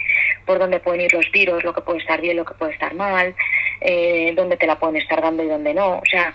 por 0.46 0.58
dónde 0.58 0.80
pueden 0.80 1.02
ir 1.02 1.14
los 1.14 1.30
tiros, 1.32 1.64
lo 1.64 1.74
que 1.74 1.82
puede 1.82 2.00
estar 2.00 2.20
bien, 2.20 2.38
lo 2.38 2.46
que 2.46 2.56
puede 2.56 2.74
estar 2.74 2.94
mal. 2.96 3.36
eh, 3.82 4.34
dónde 4.36 4.58
te 4.58 4.66
la 4.68 4.80
pueden 4.80 4.98
estar 4.98 5.22
dando 5.22 5.44
y 5.44 5.48
dónde 5.48 5.74
no. 5.74 5.98
O 6.00 6.06
sea, 6.10 6.34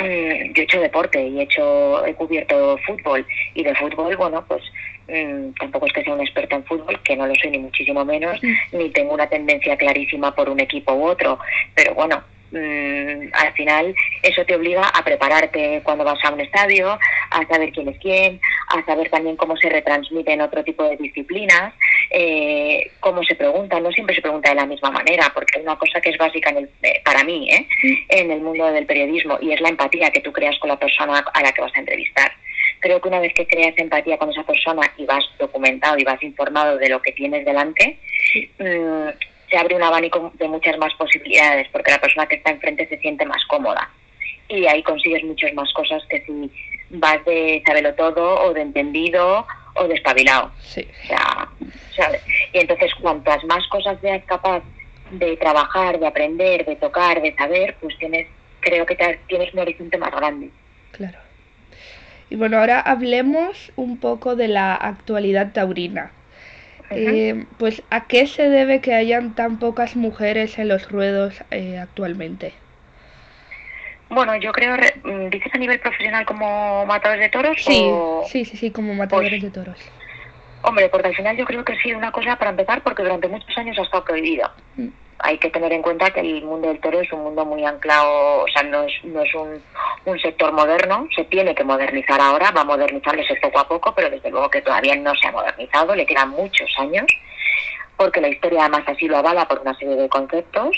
mm, 0.00 0.52
yo 0.52 0.62
he 0.62 0.64
hecho 0.64 0.80
deporte 0.80 1.20
y 1.26 1.40
he 1.40 1.42
hecho 1.42 2.06
he 2.06 2.14
cubierto 2.14 2.78
fútbol 2.86 3.26
y 3.54 3.64
de 3.64 3.74
fútbol, 3.74 4.16
bueno, 4.16 4.44
pues 4.46 4.62
mm, 5.08 5.52
tampoco 5.58 5.86
es 5.86 5.92
que 5.92 6.02
sea 6.02 6.14
una 6.14 6.24
experta 6.24 6.56
en 6.56 6.64
fútbol, 6.64 7.00
que 7.02 7.16
no 7.16 7.26
lo 7.26 7.34
soy 7.34 7.50
ni 7.50 7.58
muchísimo 7.58 8.04
menos, 8.04 8.40
ni 8.72 8.90
tengo 8.90 9.14
una 9.14 9.28
tendencia 9.28 9.76
clarísima 9.76 10.34
por 10.34 10.48
un 10.48 10.60
equipo 10.60 10.92
u 10.94 11.06
otro, 11.06 11.38
pero 11.74 11.94
bueno, 11.94 12.22
Mm, 12.54 13.30
al 13.32 13.52
final 13.54 13.94
eso 14.22 14.44
te 14.44 14.54
obliga 14.54 14.86
a 14.86 15.02
prepararte 15.02 15.80
cuando 15.82 16.04
vas 16.04 16.24
a 16.24 16.30
un 16.30 16.40
estadio, 16.40 16.96
a 17.30 17.46
saber 17.48 17.72
quién 17.72 17.88
es 17.88 17.98
quién, 17.98 18.40
a 18.68 18.84
saber 18.86 19.10
también 19.10 19.34
cómo 19.34 19.56
se 19.56 19.68
retransmiten 19.68 20.40
otro 20.40 20.62
tipo 20.62 20.84
de 20.84 20.96
disciplinas, 20.96 21.74
eh, 22.10 22.92
cómo 23.00 23.24
se 23.24 23.34
pregunta, 23.34 23.80
no 23.80 23.90
siempre 23.90 24.14
se 24.14 24.22
pregunta 24.22 24.50
de 24.50 24.54
la 24.54 24.66
misma 24.66 24.92
manera, 24.92 25.32
porque 25.34 25.58
hay 25.58 25.64
una 25.64 25.76
cosa 25.76 26.00
que 26.00 26.10
es 26.10 26.18
básica 26.18 26.50
en 26.50 26.58
el, 26.58 26.70
eh, 26.82 27.02
para 27.04 27.24
mí 27.24 27.50
¿eh? 27.50 27.66
en 28.08 28.30
el 28.30 28.40
mundo 28.40 28.70
del 28.70 28.86
periodismo 28.86 29.36
y 29.40 29.50
es 29.50 29.60
la 29.60 29.70
empatía 29.70 30.12
que 30.12 30.20
tú 30.20 30.32
creas 30.32 30.56
con 30.60 30.68
la 30.68 30.78
persona 30.78 31.24
a 31.34 31.42
la 31.42 31.50
que 31.50 31.60
vas 31.60 31.74
a 31.74 31.80
entrevistar 31.80 32.30
creo 32.84 33.00
que 33.00 33.08
una 33.08 33.20
vez 33.20 33.32
que 33.32 33.46
creas 33.46 33.72
empatía 33.78 34.18
con 34.18 34.30
esa 34.30 34.42
persona 34.42 34.82
y 34.98 35.06
vas 35.06 35.24
documentado 35.38 35.96
y 35.96 36.04
vas 36.04 36.22
informado 36.22 36.76
de 36.76 36.90
lo 36.90 37.00
que 37.00 37.12
tienes 37.12 37.42
delante, 37.46 37.98
mm, 38.58 39.08
se 39.48 39.56
abre 39.56 39.76
un 39.76 39.82
abanico 39.82 40.30
de 40.34 40.48
muchas 40.48 40.76
más 40.76 40.92
posibilidades, 40.94 41.66
porque 41.72 41.92
la 41.92 41.98
persona 41.98 42.26
que 42.26 42.36
está 42.36 42.50
enfrente 42.50 42.86
se 42.86 42.98
siente 42.98 43.24
más 43.24 43.42
cómoda. 43.46 43.90
Y 44.48 44.66
ahí 44.66 44.82
consigues 44.82 45.24
muchas 45.24 45.54
más 45.54 45.72
cosas 45.72 46.02
que 46.10 46.20
si 46.26 46.50
vas 46.90 47.24
de 47.24 47.62
saberlo 47.66 47.94
todo, 47.94 48.42
o 48.42 48.52
de 48.52 48.60
entendido, 48.60 49.46
o 49.76 49.88
de 49.88 49.94
espabilado. 49.94 50.52
Sí. 50.60 50.86
O 51.04 51.06
sea, 51.06 51.48
¿sabes? 51.96 52.22
Y 52.52 52.58
entonces, 52.58 52.94
cuantas 52.96 53.42
más 53.44 53.66
cosas 53.68 53.98
seas 54.02 54.22
capaz 54.26 54.62
de 55.10 55.38
trabajar, 55.38 55.98
de 55.98 56.06
aprender, 56.06 56.66
de 56.66 56.76
tocar, 56.76 57.22
de 57.22 57.34
saber, 57.34 57.76
pues 57.80 57.96
tienes, 57.96 58.26
creo 58.60 58.84
que 58.84 59.18
tienes 59.26 59.54
un 59.54 59.60
horizonte 59.60 59.96
más 59.96 60.10
grande. 60.10 60.50
Claro. 60.92 61.23
Y 62.30 62.36
bueno, 62.36 62.58
ahora 62.58 62.80
hablemos 62.80 63.72
un 63.76 63.98
poco 63.98 64.36
de 64.36 64.48
la 64.48 64.74
actualidad 64.74 65.52
taurina. 65.52 66.12
Eh, 66.90 67.46
pues, 67.58 67.82
¿a 67.90 68.06
qué 68.06 68.26
se 68.26 68.48
debe 68.48 68.80
que 68.80 68.94
hayan 68.94 69.34
tan 69.34 69.58
pocas 69.58 69.96
mujeres 69.96 70.58
en 70.58 70.68
los 70.68 70.90
ruedos 70.90 71.42
eh, 71.50 71.78
actualmente? 71.78 72.54
Bueno, 74.10 74.36
yo 74.36 74.52
creo, 74.52 74.76
mm, 74.76 75.30
¿dices 75.30 75.52
a 75.54 75.58
nivel 75.58 75.80
profesional 75.80 76.24
como 76.24 76.86
matadores 76.86 77.22
de 77.22 77.30
toros? 77.30 77.56
Sí, 77.58 77.90
sí, 78.26 78.44
sí, 78.44 78.56
sí, 78.56 78.70
como 78.70 78.94
matadores 78.94 79.30
pues, 79.30 79.42
de 79.42 79.50
toros. 79.50 79.78
Hombre, 80.62 80.88
porque 80.88 81.08
al 81.08 81.16
final 81.16 81.36
yo 81.36 81.44
creo 81.44 81.64
que 81.64 81.76
sí, 81.82 81.92
una 81.92 82.12
cosa 82.12 82.36
para 82.36 82.50
empezar, 82.50 82.82
porque 82.82 83.02
durante 83.02 83.28
muchos 83.28 83.56
años 83.58 83.78
ha 83.78 83.82
estado 83.82 84.04
prohibido. 84.04 84.50
Mm 84.76 85.03
hay 85.18 85.38
que 85.38 85.50
tener 85.50 85.72
en 85.72 85.82
cuenta 85.82 86.10
que 86.10 86.20
el 86.20 86.42
mundo 86.42 86.68
del 86.68 86.80
toro 86.80 87.00
es 87.00 87.12
un 87.12 87.22
mundo 87.22 87.44
muy 87.44 87.64
anclado, 87.64 88.42
o 88.42 88.48
sea, 88.48 88.62
no 88.62 88.82
es, 88.82 88.92
no 89.04 89.22
es 89.22 89.34
un, 89.34 89.62
un 90.04 90.18
sector 90.18 90.52
moderno, 90.52 91.06
se 91.14 91.24
tiene 91.24 91.54
que 91.54 91.64
modernizar 91.64 92.20
ahora, 92.20 92.50
va 92.50 92.62
a 92.62 92.64
modernizarse 92.64 93.36
poco 93.36 93.58
a 93.58 93.68
poco, 93.68 93.94
pero 93.94 94.10
desde 94.10 94.30
luego 94.30 94.50
que 94.50 94.62
todavía 94.62 94.96
no 94.96 95.14
se 95.14 95.28
ha 95.28 95.32
modernizado, 95.32 95.94
le 95.94 96.06
quedan 96.06 96.30
muchos 96.30 96.70
años, 96.78 97.06
porque 97.96 98.20
la 98.20 98.28
historia 98.28 98.60
además 98.60 98.82
así 98.86 99.06
lo 99.06 99.16
avala 99.16 99.46
por 99.46 99.60
una 99.60 99.74
serie 99.74 99.96
de 99.96 100.08
conceptos, 100.08 100.76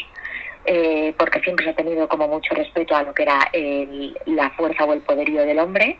eh, 0.65 1.15
porque 1.19 1.41
siempre 1.41 1.65
se 1.65 1.71
ha 1.71 1.77
tenido 1.77 2.09
como 2.09 2.29
mucho 2.29 2.55
respeto 2.55 2.97
a 2.97 3.03
lo 3.03 3.15
que 3.15 3.23
era 3.23 3.49
el, 3.53 4.19
la 4.27 4.51
fuerza 4.51 4.85
o 4.85 4.93
el 4.93 5.01
poderío 5.01 5.43
del 5.43 5.61
hombre, 5.61 5.99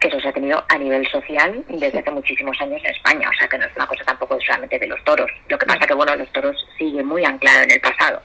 que 0.00 0.08
eso 0.08 0.18
se 0.18 0.28
ha 0.28 0.32
tenido 0.32 0.64
a 0.68 0.78
nivel 0.78 1.06
social 1.08 1.62
desde 1.68 1.98
hace 1.98 2.10
muchísimos 2.10 2.58
años 2.60 2.80
en 2.82 2.90
España, 2.90 3.28
o 3.28 3.38
sea 3.38 3.46
que 3.46 3.58
no 3.58 3.66
es 3.66 3.76
una 3.76 3.86
cosa 3.86 4.04
tampoco 4.04 4.38
solamente 4.40 4.78
de 4.78 4.86
los 4.86 5.02
toros. 5.04 5.30
Lo 5.48 5.58
que 5.58 5.66
pasa 5.66 5.86
que, 5.86 5.94
bueno, 5.94 6.16
los 6.16 6.32
toros 6.32 6.56
siguen 6.78 7.06
muy 7.06 7.24
anclados 7.24 7.64
en 7.64 7.72
el 7.72 7.80
pasado. 7.80 8.22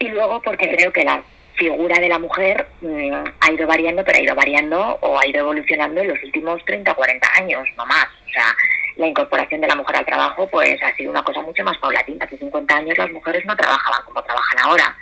Y 0.00 0.08
luego 0.08 0.42
porque 0.42 0.68
creo 0.74 0.92
que 0.92 1.04
la 1.04 1.22
figura 1.54 2.00
de 2.00 2.08
la 2.08 2.18
mujer 2.18 2.66
mm, 2.80 3.12
ha 3.40 3.52
ido 3.52 3.66
variando, 3.66 4.04
pero 4.04 4.18
ha 4.18 4.22
ido 4.22 4.34
variando 4.34 4.98
o 5.00 5.18
ha 5.18 5.26
ido 5.26 5.40
evolucionando 5.40 6.00
en 6.00 6.08
los 6.08 6.22
últimos 6.24 6.64
30 6.64 6.90
o 6.90 6.96
40 6.96 7.28
años, 7.36 7.68
no 7.76 7.86
más. 7.86 8.08
O 8.26 8.30
sea, 8.32 8.54
la 8.96 9.06
incorporación 9.06 9.60
de 9.60 9.68
la 9.68 9.76
mujer 9.76 9.96
al 9.96 10.04
trabajo 10.04 10.48
pues 10.48 10.82
ha 10.82 10.94
sido 10.96 11.12
una 11.12 11.22
cosa 11.22 11.42
mucho 11.42 11.62
más 11.62 11.78
paulatina. 11.78 12.24
Hace 12.24 12.38
50 12.38 12.76
años 12.76 12.98
las 12.98 13.12
mujeres 13.12 13.44
no 13.44 13.56
trabajaban 13.56 14.04
como 14.04 14.22
trabajan 14.22 14.58
ahora 14.64 14.96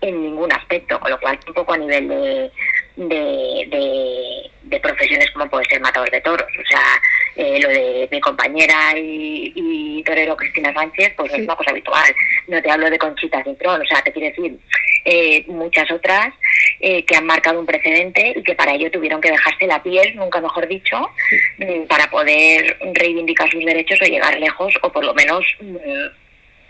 en 0.00 0.22
ningún 0.22 0.52
aspecto, 0.52 1.00
con 1.00 1.10
lo 1.10 1.18
cual 1.18 1.38
un 1.46 1.54
poco 1.54 1.72
a 1.72 1.78
nivel 1.78 2.08
de, 2.08 2.50
de, 2.96 4.50
de, 4.62 4.80
profesiones 4.80 5.30
como 5.30 5.48
puede 5.48 5.64
ser 5.66 5.80
matador 5.80 6.10
de 6.10 6.20
toros. 6.20 6.46
O 6.46 6.66
sea, 6.68 7.00
eh, 7.36 7.58
lo 7.60 7.68
de 7.68 8.08
mi 8.10 8.20
compañera 8.20 8.92
y, 8.96 10.02
torero 10.04 10.36
Cristina 10.36 10.72
Sánchez, 10.74 11.14
pues 11.16 11.32
es 11.32 11.40
una 11.40 11.56
cosa 11.56 11.70
habitual. 11.70 12.14
No 12.48 12.60
te 12.60 12.70
hablo 12.70 12.90
de 12.90 12.98
Conchita 12.98 13.42
Cintrón, 13.42 13.80
o 13.80 13.84
sea, 13.86 14.02
te 14.02 14.12
quiero 14.12 14.28
decir, 14.28 14.58
eh, 15.06 15.44
muchas 15.46 15.90
otras 15.90 16.34
eh, 16.80 17.04
que 17.04 17.16
han 17.16 17.24
marcado 17.24 17.60
un 17.60 17.66
precedente 17.66 18.34
y 18.36 18.42
que 18.42 18.54
para 18.54 18.74
ello 18.74 18.90
tuvieron 18.90 19.20
que 19.20 19.30
dejarse 19.30 19.66
la 19.66 19.82
piel, 19.82 20.14
nunca 20.16 20.40
mejor 20.40 20.68
dicho, 20.68 21.10
mm, 21.58 21.86
para 21.86 22.10
poder 22.10 22.76
reivindicar 22.92 23.50
sus 23.50 23.64
derechos 23.64 23.98
o 24.02 24.04
llegar 24.04 24.38
lejos 24.38 24.74
o 24.82 24.92
por 24.92 25.04
lo 25.04 25.14
menos 25.14 25.44
mm, 25.60 25.76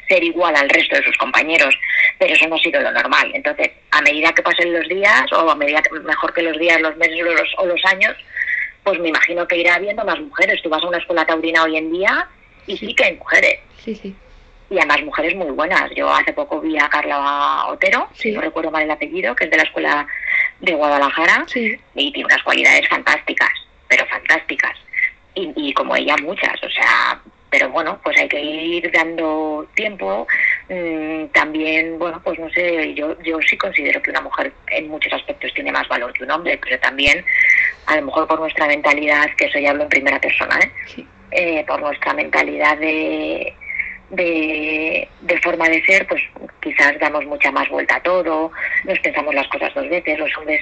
ser 0.09 0.23
igual 0.23 0.55
al 0.57 0.69
resto 0.69 0.97
de 0.97 1.05
sus 1.05 1.17
compañeros, 1.17 1.75
pero 2.19 2.35
eso 2.35 2.47
no 2.49 2.57
ha 2.57 2.59
sido 2.59 2.81
lo 2.81 2.93
normal. 2.93 3.31
Entonces, 3.35 3.71
a 3.91 4.03
medida 4.03 4.33
que 4.33 4.43
pasen 4.43 4.73
los 4.73 4.89
días, 4.89 5.33
o 5.33 5.51
a 5.51 5.55
medida 5.55 5.83
que 5.83 5.99
mejor 6.01 6.33
que 6.33 6.43
los 6.43 6.59
días, 6.59 6.81
los 6.81 6.97
meses 6.97 7.21
o 7.59 7.67
los, 7.67 7.85
años, 7.85 8.15
pues 8.83 8.99
me 9.01 9.09
imagino 9.09 9.47
que 9.47 9.59
irá 9.59 9.77
habiendo 9.77 10.05
más 10.05 10.21
mujeres. 10.21 10.61
Tú 10.63 10.69
vas 10.69 10.83
a 10.83 10.89
una 10.89 10.99
escuela 10.99 11.27
taurina 11.27 11.63
hoy 11.65 11.77
en 11.77 11.93
día 11.93 12.29
y 12.67 12.77
sí, 12.77 12.95
que 12.95 13.05
hay 13.05 13.17
mujeres. 13.17 13.61
Sí, 13.83 13.95
sí. 13.95 14.15
Y 14.71 14.79
además 14.79 15.03
mujeres 15.03 15.35
muy 15.37 15.51
buenas. 15.51 15.91
Yo 15.95 16.11
hace 16.13 16.33
poco 16.33 16.61
vi 16.61 16.79
a 16.79 16.89
Carla 16.89 17.67
Otero, 17.69 18.09
si 18.15 18.33
no 18.33 18.41
recuerdo 18.41 18.71
mal 18.71 18.83
el 18.83 18.91
apellido, 18.91 19.35
que 19.37 19.45
es 19.45 19.51
de 19.51 19.59
la 19.59 19.63
escuela 19.65 20.07
de 20.61 20.75
Guadalajara, 20.75 21.45
y 21.55 22.13
tiene 22.13 22.25
unas 22.25 22.43
cualidades 22.43 22.89
fantásticas, 22.89 23.53
pero 23.89 24.07
fantásticas. 24.07 24.77
Y, 25.35 25.53
y 25.57 25.73
como 25.75 25.95
ella 25.97 26.17
muchas, 26.23 26.55
o 26.63 26.71
sea, 26.71 27.21
pero 27.55 27.71
bueno, 27.71 28.01
pues 28.03 28.19
hay 28.19 28.27
que 28.27 28.41
ir 28.41 28.91
dando 28.91 29.65
tiempo. 29.77 30.27
Mm, 30.69 31.27
también, 31.27 32.01
bueno, 32.01 32.21
pues 32.25 32.37
no 32.37 32.51
sé, 32.51 32.93
yo, 32.95 33.17
yo 33.23 33.39
sí 33.49 33.57
considero 33.57 34.03
que 34.03 34.11
una 34.11 34.23
mujer 34.23 34.53
en 34.73 34.89
muchos 34.89 35.13
aspectos 35.13 35.55
tiene 35.55 35.71
más 35.71 35.87
valor 35.87 36.13
que 36.13 36.25
un 36.25 36.33
hombre, 36.33 36.59
pero 36.61 36.81
también, 36.81 37.25
a 37.87 37.95
lo 37.95 38.07
mejor 38.07 38.27
por 38.27 38.41
nuestra 38.41 38.67
mentalidad, 38.67 39.31
que 39.37 39.45
eso 39.45 39.61
ya 39.61 39.71
hablo 39.71 39.85
en 39.85 39.89
primera 39.89 40.21
persona, 40.21 40.59
¿eh? 40.59 41.05
eh 41.31 41.65
por 41.65 41.81
nuestra 41.81 42.13
mentalidad 42.13 42.77
de, 42.79 43.55
de, 44.11 45.09
de, 45.21 45.41
forma 45.41 45.69
de 45.69 45.81
ser, 45.85 46.09
pues 46.09 46.23
quizás 46.61 46.99
damos 46.99 47.25
mucha 47.25 47.53
más 47.53 47.69
vuelta 47.69 47.95
a 47.95 48.03
todo, 48.03 48.51
nos 48.83 48.99
pensamos 48.99 49.33
las 49.33 49.47
cosas 49.47 49.73
dos 49.75 49.89
veces, 49.89 50.19
los 50.19 50.37
hombres 50.39 50.61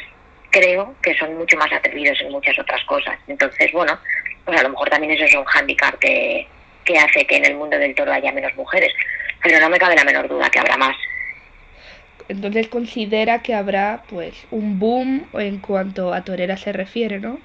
creo 0.51 0.95
que 1.03 1.15
son 1.15 1.39
mucho 1.39 1.57
más 1.57 1.73
atrevidos 1.73 2.21
en 2.21 2.33
muchas 2.33 2.59
otras 2.59 2.85
cosas. 2.85 3.19
Entonces, 3.29 3.73
bueno, 3.73 3.99
pues 4.45 4.61
a 4.61 4.63
lo 4.63 4.69
mejor 4.69 4.91
también 4.91 5.13
eso 5.15 5.25
es 5.25 5.35
un 5.35 5.45
hándicap 5.45 5.99
que, 5.99 6.47
que 6.85 6.99
hace 6.99 7.27
que 7.27 7.37
en 7.37 7.45
el 7.45 7.57
mundo 7.57 7.79
del 7.79 7.95
toro 7.95 8.13
haya 8.13 8.33
menos 8.33 8.55
mujeres, 8.57 8.93
pero 9.43 9.61
no 9.61 9.69
me 9.69 9.79
cabe 9.79 9.97
la 9.97 10.05
menor 10.05 10.29
duda 10.29 10.51
que 10.51 10.59
habrá 10.59 10.77
más. 10.77 10.97
Entonces 12.29 12.69
considera 12.69 13.43
que 13.43 13.55
habrá 13.55 14.03
pues 14.09 14.47
un 14.51 14.79
boom 14.79 15.27
en 15.35 15.59
cuanto 15.59 16.13
a 16.13 16.25
torera 16.25 16.57
se 16.57 16.73
refiere, 16.73 17.19
¿no? 17.19 17.39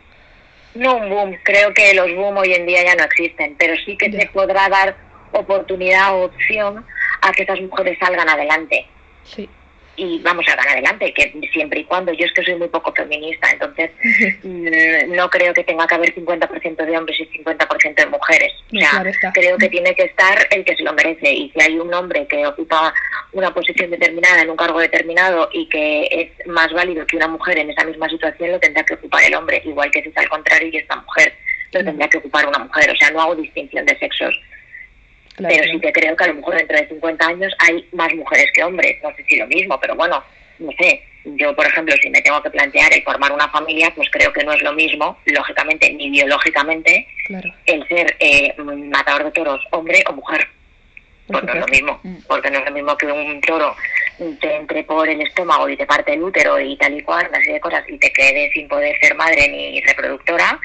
No 0.76 0.98
un 0.98 1.10
boom, 1.10 1.38
creo 1.44 1.74
que 1.74 1.94
los 1.94 2.14
boom 2.16 2.38
hoy 2.38 2.54
en 2.54 2.66
día 2.66 2.84
ya 2.84 2.96
no 2.96 3.04
existen, 3.04 3.56
pero 3.58 3.76
sí 3.86 3.98
que 3.98 4.12
se 4.12 4.28
podrá 4.28 4.70
dar 4.70 4.96
oportunidad 5.32 6.16
o 6.16 6.26
opción 6.26 6.86
a 7.22 7.32
que 7.32 7.44
esas 7.44 7.60
mujeres 7.62 7.98
salgan 8.00 8.30
adelante. 8.30 8.86
Sí 9.24 9.50
y 9.98 10.20
vamos 10.20 10.46
a 10.48 10.56
ganar 10.56 10.74
adelante, 10.74 11.14
que 11.14 11.34
siempre 11.52 11.82
y 11.82 11.84
cuando, 11.84 12.14
yo 12.14 12.26
es 12.26 12.32
que 12.32 12.44
soy 12.44 12.56
muy 12.56 12.68
poco 12.70 12.94
feminista, 12.94 13.50
entonces 13.52 13.92
mm, 14.44 15.16
no 15.16 15.30
creo 15.30 15.54
que 15.54 15.64
tenga 15.64 15.88
que 15.88 15.96
haber 15.96 16.16
50% 16.16 16.86
de 16.86 16.98
hombres 16.98 17.20
y 17.20 17.26
50% 17.40 17.96
de 17.96 18.06
mujeres. 18.06 18.54
O 18.74 18.80
sea, 18.80 19.32
creo 19.34 19.58
que 19.58 19.70
tiene 19.70 19.96
que 19.96 20.04
estar 20.04 20.48
el 20.52 20.64
que 20.64 20.76
se 20.76 20.84
lo 20.84 20.94
merece 20.94 21.34
y 21.34 21.50
si 21.50 21.62
hay 21.62 21.78
un 21.80 21.94
hombre 21.94 22.28
que 22.28 22.46
ocupa 22.46 22.94
una 23.34 23.54
posición 23.54 23.90
determinada 23.90 24.42
en 24.42 24.52
un 24.52 24.56
cargo 24.58 24.80
determinado 24.80 25.50
y 25.52 25.68
que 25.68 26.08
es 26.12 26.48
más 26.48 26.72
válido 26.72 27.06
que 27.08 27.18
una 27.18 27.28
mujer 27.28 27.58
en 27.58 27.72
esa 27.72 27.84
misma 27.84 28.08
situación, 28.08 28.52
lo 28.52 28.60
tendrá 28.60 28.84
que 28.84 28.94
ocupar 28.94 29.24
el 29.24 29.36
hombre, 29.36 29.62
igual 29.66 29.90
que 29.92 30.04
si 30.04 30.10
es 30.10 30.18
al 30.18 30.30
contrario 30.30 30.70
y 30.72 30.78
esta 30.78 30.96
mujer, 30.96 31.34
lo 31.72 31.84
tendrá 31.84 32.08
que 32.08 32.18
ocupar 32.20 32.48
una 32.48 32.60
mujer. 32.60 32.92
O 32.92 32.96
sea, 32.96 33.12
no 33.12 33.22
hago 33.22 33.36
distinción 33.36 33.86
de 33.86 33.98
sexos 33.98 34.40
pero 35.38 35.64
sí 35.64 35.80
que 35.80 35.92
creo 35.94 36.16
que 36.16 36.24
a 36.24 36.28
lo 36.28 36.36
mejor 36.36 36.56
dentro 36.56 36.78
de 36.78 36.88
50 36.88 37.28
años 37.28 37.54
hay 37.60 37.88
más 37.92 38.14
mujeres 38.16 38.52
que 38.54 38.64
hombres. 38.64 38.98
No 39.04 39.16
sé 39.16 39.24
si 39.28 39.36
lo 39.38 39.48
mismo, 39.48 39.80
pero 39.80 39.96
bueno, 39.96 40.24
no 40.60 40.72
sé. 40.80 41.04
Yo, 41.36 41.54
por 41.56 41.66
ejemplo, 41.66 41.94
si 42.02 42.10
me 42.10 42.22
tengo 42.22 42.42
que 42.42 42.50
plantear 42.50 42.94
el 42.94 43.04
formar 43.04 43.32
una 43.34 43.50
familia, 43.50 43.92
pues 43.96 44.10
creo 44.10 44.32
que 44.32 44.44
no 44.44 44.54
es 44.54 44.62
lo 44.62 44.74
mismo, 44.74 45.18
lógicamente 45.26 45.92
ni 45.94 46.10
biológicamente, 46.10 47.06
el 47.66 47.88
ser 47.88 48.16
eh, 48.20 48.56
matador 48.58 49.26
de 49.26 49.32
toros, 49.32 49.62
hombre 49.72 50.04
o 50.08 50.14
mujer. 50.14 50.48
Pues 51.28 51.44
no 51.44 51.54
es 51.54 51.60
lo 51.60 51.68
mismo, 51.68 52.00
mm. 52.04 52.16
porque 52.28 52.50
no 52.50 52.60
es 52.60 52.66
lo 52.66 52.72
mismo 52.72 52.98
que 52.98 53.08
un 53.08 53.42
toro 53.42 53.76
te 54.40 54.56
entre 54.56 54.84
por 54.86 55.08
el 55.10 55.22
estómago 55.22 55.68
y 55.68 55.76
te 55.76 55.86
parte 55.86 56.14
el 56.14 56.24
útero 56.24 56.58
y 56.60 56.78
tal 56.78 56.98
y 56.98 57.04
cual, 57.04 57.28
una 57.28 57.40
serie 57.40 57.56
de 57.56 57.60
cosas, 57.60 57.84
y 57.90 57.98
te 57.98 58.12
quede 58.14 58.50
sin 58.54 58.70
poder 58.70 58.98
ser 59.02 59.14
madre 59.16 59.50
ni 59.50 59.82
reproductora, 59.82 60.58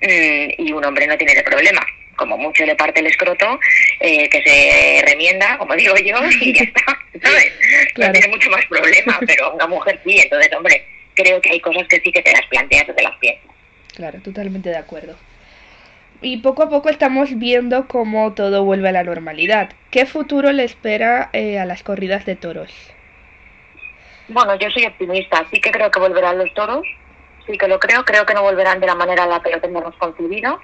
mm, 0.00 0.62
y 0.62 0.72
un 0.72 0.84
hombre 0.84 1.06
no 1.06 1.18
tiene 1.18 1.34
ese 1.34 1.42
problema. 1.42 1.86
Como 2.16 2.36
mucho 2.36 2.64
le 2.64 2.74
parte 2.74 3.00
el 3.00 3.06
escroto, 3.06 3.58
eh, 4.00 4.28
que 4.28 4.42
se 4.42 5.04
remienda, 5.06 5.58
como 5.58 5.74
digo 5.74 5.94
yo, 5.96 6.16
y 6.40 6.52
ya 6.52 6.64
está, 6.64 6.84
¿sabes? 7.22 7.52
No 7.96 8.12
tiene 8.12 8.28
mucho 8.28 8.50
más 8.50 8.64
problema, 8.66 9.18
pero 9.26 9.52
una 9.54 9.66
mujer 9.66 10.00
sí, 10.04 10.18
entonces, 10.18 10.52
hombre, 10.54 10.84
creo 11.14 11.40
que 11.40 11.50
hay 11.50 11.60
cosas 11.60 11.86
que 11.88 12.00
sí 12.00 12.12
que 12.12 12.22
te 12.22 12.32
las 12.32 12.46
planteas 12.46 12.88
o 12.88 12.94
te 12.94 13.02
las 13.02 13.16
piensas. 13.18 13.50
Claro, 13.94 14.20
totalmente 14.20 14.68
de 14.68 14.76
acuerdo. 14.76 15.16
Y 16.22 16.38
poco 16.38 16.62
a 16.62 16.68
poco 16.70 16.88
estamos 16.88 17.38
viendo 17.38 17.88
cómo 17.88 18.32
todo 18.34 18.64
vuelve 18.64 18.88
a 18.88 18.92
la 18.92 19.04
normalidad. 19.04 19.70
¿Qué 19.90 20.06
futuro 20.06 20.52
le 20.52 20.64
espera 20.64 21.30
eh, 21.32 21.58
a 21.58 21.66
las 21.66 21.82
corridas 21.82 22.24
de 22.24 22.36
toros? 22.36 22.72
Bueno, 24.28 24.56
yo 24.56 24.70
soy 24.70 24.86
optimista, 24.86 25.44
sí 25.52 25.60
que 25.60 25.70
creo 25.70 25.90
que 25.90 26.00
volverán 26.00 26.38
los 26.38 26.52
toros, 26.54 26.84
sí 27.46 27.56
que 27.56 27.68
lo 27.68 27.78
creo, 27.78 28.04
creo 28.04 28.26
que 28.26 28.34
no 28.34 28.42
volverán 28.42 28.80
de 28.80 28.86
la 28.86 28.94
manera 28.94 29.24
en 29.24 29.30
la 29.30 29.40
que 29.40 29.50
lo 29.50 29.60
tenemos 29.60 29.94
concebido. 29.96 30.58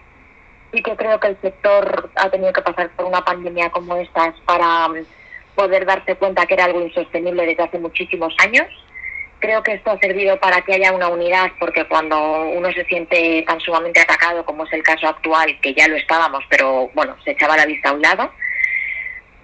Sí 0.73 0.83
que 0.83 0.97
creo 0.97 1.21
que 1.21 1.29
el 1.29 1.41
sector 1.43 2.11
ha 2.15 2.31
tenido 2.31 2.53
que 2.53 2.63
pasar 2.63 2.91
por 2.91 3.05
una 3.05 3.23
pandemia 3.23 3.71
como 3.71 3.97
esta 3.97 4.35
para 4.47 4.89
mm, 4.89 5.05
poder 5.55 5.85
darse 5.85 6.17
cuenta 6.17 6.47
que 6.47 6.55
era 6.55 6.65
algo 6.65 6.81
insostenible 6.81 7.47
desde 7.47 7.63
hace 7.63 7.79
muchísimos 7.79 8.35
años. 8.39 8.67
Creo 9.39 9.63
que 9.63 9.73
esto 9.75 9.91
ha 9.91 9.99
servido 9.99 10.39
para 10.39 10.63
que 10.63 10.75
haya 10.75 10.93
una 10.93 11.09
unidad, 11.09 11.51
porque 11.59 11.85
cuando 11.87 12.17
uno 12.51 12.73
se 12.73 12.85
siente 12.85 13.45
tan 13.47 13.61
sumamente 13.61 14.01
atacado, 14.01 14.45
como 14.45 14.65
es 14.65 14.73
el 14.73 14.83
caso 14.83 15.09
actual, 15.09 15.59
que 15.61 15.75
ya 15.75 15.89
lo 15.89 15.97
estábamos, 15.97 16.45
pero 16.49 16.91
bueno, 16.95 17.17
se 17.25 17.33
echaba 17.33 17.57
la 17.57 17.67
vista 17.67 17.91
a 17.91 17.93
un 17.93 18.03
lado, 18.03 18.33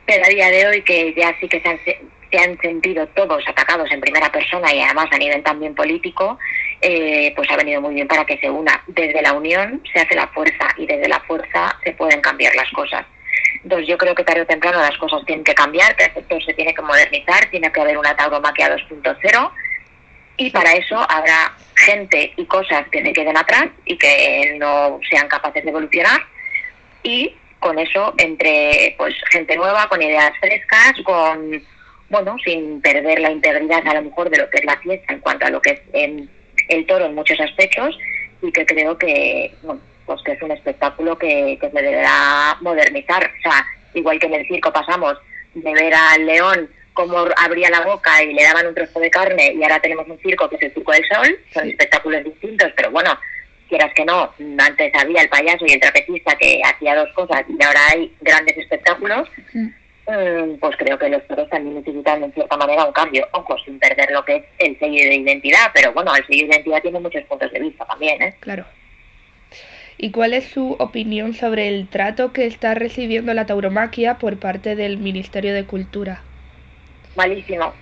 pero 0.06 0.24
a 0.24 0.28
día 0.28 0.50
de 0.50 0.66
hoy 0.68 0.82
que 0.82 1.12
ya 1.14 1.36
sí 1.40 1.48
que 1.48 1.60
se 1.60 2.38
han 2.38 2.58
sentido 2.60 3.06
todos 3.08 3.42
atacados 3.48 3.90
en 3.90 4.00
primera 4.00 4.30
persona 4.30 4.72
y 4.72 4.80
además 4.80 5.08
a 5.10 5.18
nivel 5.18 5.42
también 5.42 5.74
político, 5.74 6.38
eh, 6.80 7.32
pues 7.34 7.50
ha 7.50 7.56
venido 7.56 7.80
muy 7.80 7.94
bien 7.94 8.08
para 8.08 8.24
que 8.24 8.38
se 8.38 8.50
una. 8.50 8.82
Desde 8.86 9.22
la 9.22 9.32
unión 9.32 9.82
se 9.92 10.00
hace 10.00 10.14
la 10.14 10.28
fuerza 10.28 10.68
y 10.76 10.86
desde 10.86 11.08
la 11.08 11.20
fuerza 11.20 11.76
se 11.82 11.92
pueden 11.92 12.20
cambiar 12.20 12.54
las 12.54 12.70
cosas. 12.70 13.04
Entonces 13.62 13.88
yo 13.88 13.98
creo 13.98 14.14
que 14.14 14.24
tarde 14.24 14.42
o 14.42 14.46
temprano 14.46 14.78
las 14.78 14.96
cosas 14.98 15.24
tienen 15.26 15.44
que 15.44 15.54
cambiar, 15.54 15.96
que 15.96 16.04
el 16.04 16.14
sector 16.14 16.44
se 16.44 16.54
tiene 16.54 16.74
que 16.74 16.82
modernizar, 16.82 17.50
tiene 17.50 17.72
que 17.72 17.80
haber 17.80 17.98
una 17.98 18.16
tauromaquia 18.16 18.76
2.0 18.76 19.50
y 20.36 20.50
para 20.50 20.72
eso 20.72 20.96
habrá 21.08 21.52
gente 21.74 22.32
y 22.36 22.44
cosas 22.46 22.86
que 22.90 23.02
se 23.02 23.12
queden 23.12 23.36
atrás 23.36 23.66
y 23.84 23.96
que 23.96 24.56
no 24.58 25.00
sean 25.10 25.28
capaces 25.28 25.64
de 25.64 25.70
evolucionar 25.70 26.20
y 27.02 27.34
con 27.58 27.78
eso 27.78 28.14
entre 28.18 28.94
pues 28.96 29.14
gente 29.30 29.56
nueva, 29.56 29.88
con 29.88 30.00
ideas 30.00 30.32
frescas, 30.40 30.92
con 31.04 31.60
bueno, 32.08 32.36
sin 32.44 32.80
perder 32.80 33.20
la 33.20 33.30
integridad 33.30 33.86
a 33.86 33.94
lo 33.94 34.02
mejor 34.02 34.30
de 34.30 34.38
lo 34.38 34.48
que 34.48 34.58
es 34.58 34.64
la 34.64 34.78
fiesta 34.78 35.12
en 35.12 35.20
cuanto 35.20 35.46
a 35.46 35.50
lo 35.50 35.60
que 35.60 35.70
es 35.70 35.80
el 36.68 36.86
toro 36.86 37.06
en 37.06 37.14
muchos 37.14 37.40
aspectos 37.40 37.98
y 38.42 38.52
que 38.52 38.66
creo 38.66 38.96
que, 38.96 39.52
bueno, 39.62 39.80
pues 40.06 40.22
que 40.22 40.32
es 40.32 40.42
un 40.42 40.52
espectáculo 40.52 41.18
que, 41.18 41.58
que 41.60 41.70
se 41.70 41.82
deberá 41.82 42.56
modernizar. 42.60 43.30
O 43.38 43.42
sea, 43.42 43.66
igual 43.94 44.18
que 44.18 44.26
en 44.26 44.34
el 44.34 44.46
circo 44.46 44.72
pasamos 44.72 45.16
de 45.54 45.72
ver 45.72 45.94
al 45.94 46.26
león 46.26 46.68
cómo 46.98 47.16
abría 47.36 47.70
la 47.70 47.82
boca 47.82 48.22
y 48.24 48.32
le 48.32 48.42
daban 48.42 48.66
un 48.66 48.74
trozo 48.74 48.98
de 48.98 49.10
carne 49.10 49.52
y 49.54 49.62
ahora 49.62 49.80
tenemos 49.80 50.08
un 50.08 50.18
circo 50.18 50.48
que 50.48 50.56
es 50.56 50.62
el 50.62 50.74
Circo 50.74 50.90
del 50.90 51.04
Sol, 51.06 51.38
son 51.54 51.68
espectáculos 51.68 52.24
distintos, 52.24 52.72
pero 52.74 52.90
bueno, 52.90 53.16
quieras 53.68 53.92
que 53.94 54.04
no, 54.04 54.34
antes 54.58 54.92
había 54.94 55.22
el 55.22 55.28
payaso 55.28 55.64
y 55.68 55.74
el 55.74 55.80
trapecista 55.80 56.34
que 56.36 56.60
hacía 56.64 56.96
dos 56.96 57.08
cosas 57.14 57.44
y 57.48 57.62
ahora 57.62 57.80
hay 57.92 58.12
grandes 58.20 58.58
espectáculos. 58.58 59.28
Mm, 59.52 59.68
pues 60.60 60.76
creo 60.78 60.98
que 60.98 61.10
los 61.10 61.26
toros 61.26 61.50
también 61.50 61.76
necesitan 61.76 62.22
en 62.22 62.32
cierta 62.32 62.56
manera 62.56 62.84
un 62.84 62.92
cambio, 62.92 63.28
ojo, 63.32 63.58
sin 63.58 63.78
perder 63.78 64.10
lo 64.10 64.24
que 64.24 64.36
es 64.36 64.44
el 64.58 64.78
sello 64.78 65.02
de 65.02 65.16
identidad, 65.16 65.70
pero 65.74 65.92
bueno, 65.92 66.14
el 66.16 66.26
sello 66.26 66.46
de 66.46 66.54
identidad 66.54 66.80
tiene 66.80 67.00
muchos 67.00 67.24
puntos 67.24 67.52
de 67.52 67.60
vista 67.60 67.84
también, 67.84 68.22
¿eh? 68.22 68.34
Claro. 68.40 68.64
¿Y 69.98 70.10
cuál 70.10 70.32
es 70.32 70.48
su 70.48 70.76
opinión 70.78 71.34
sobre 71.34 71.68
el 71.68 71.88
trato 71.88 72.32
que 72.32 72.46
está 72.46 72.74
recibiendo 72.74 73.34
la 73.34 73.44
tauromaquia 73.44 74.16
por 74.16 74.38
parte 74.38 74.76
del 74.76 74.96
Ministerio 74.96 75.52
de 75.52 75.64
Cultura? 75.64 76.22
Malísimo. 77.14 77.74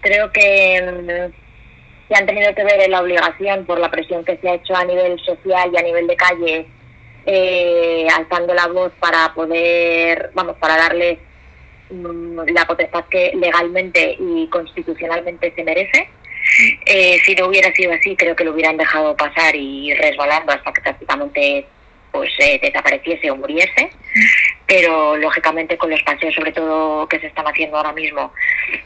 Creo 0.00 0.30
que 0.32 0.80
mm, 0.80 2.08
se 2.08 2.14
han 2.14 2.26
tenido 2.26 2.54
que 2.54 2.64
ver 2.64 2.80
en 2.80 2.92
la 2.92 3.02
obligación 3.02 3.66
por 3.66 3.78
la 3.78 3.90
presión 3.90 4.24
que 4.24 4.38
se 4.38 4.48
ha 4.48 4.54
hecho 4.54 4.74
a 4.74 4.84
nivel 4.84 5.18
social 5.18 5.70
y 5.70 5.76
a 5.76 5.82
nivel 5.82 6.06
de 6.06 6.16
calle 6.16 6.66
eh, 7.26 8.06
alzando 8.14 8.54
la 8.54 8.66
voz 8.68 8.92
para 9.00 9.32
poder, 9.34 10.30
vamos, 10.34 10.56
para 10.56 10.76
darle 10.76 11.18
mm, 11.90 12.40
la 12.52 12.66
potestad 12.66 13.04
que 13.06 13.32
legalmente 13.34 14.16
y 14.18 14.48
constitucionalmente 14.48 15.52
se 15.54 15.64
merece. 15.64 16.08
Eh, 16.86 17.18
si 17.24 17.34
no 17.34 17.46
hubiera 17.46 17.72
sido 17.72 17.92
así, 17.92 18.16
creo 18.16 18.36
que 18.36 18.44
lo 18.44 18.52
hubieran 18.52 18.76
dejado 18.76 19.16
pasar 19.16 19.56
y 19.56 19.94
resbalando 19.94 20.52
hasta 20.52 20.72
que 20.72 20.82
prácticamente 20.82 21.66
pues 22.14 22.30
eh, 22.38 22.60
desapareciese 22.62 23.28
o 23.28 23.36
muriese 23.36 23.90
pero 24.68 25.16
lógicamente 25.16 25.76
con 25.76 25.90
los 25.90 26.00
paseos 26.04 26.32
sobre 26.32 26.52
todo 26.52 27.08
que 27.08 27.18
se 27.18 27.26
están 27.26 27.44
haciendo 27.44 27.76
ahora 27.76 27.92
mismo 27.92 28.32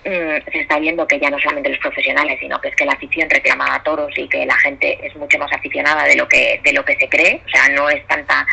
mm, 0.07 0.51
se 0.51 0.61
está 0.61 0.79
viendo 0.79 1.07
que 1.07 1.21
ya 1.21 1.29
no 1.29 1.39
solamente 1.39 1.69
los 1.69 1.79
profesionales 1.79 2.39
sino 2.41 2.59
que 2.59 2.69
es 2.69 2.75
que 2.75 2.87
la 2.87 2.93
afición 2.93 3.29
reclama 3.29 3.75
a 3.75 3.83
toros 3.83 4.17
y 4.17 4.27
que 4.29 4.47
la 4.47 4.57
gente 4.57 4.99
es 5.07 5.15
mucho 5.17 5.39
más 5.39 5.53
aficionada 5.53 6.05
de 6.05 6.17
lo 6.17 6.27
que 6.27 6.59
de 6.65 6.73
lo 6.73 6.83
que 6.87 6.97
se 6.97 7.09
cree. 7.09 7.43
O 7.45 7.49
sea 7.51 7.69
no 7.69 7.91
es 7.91 8.05
tanta 8.07 8.47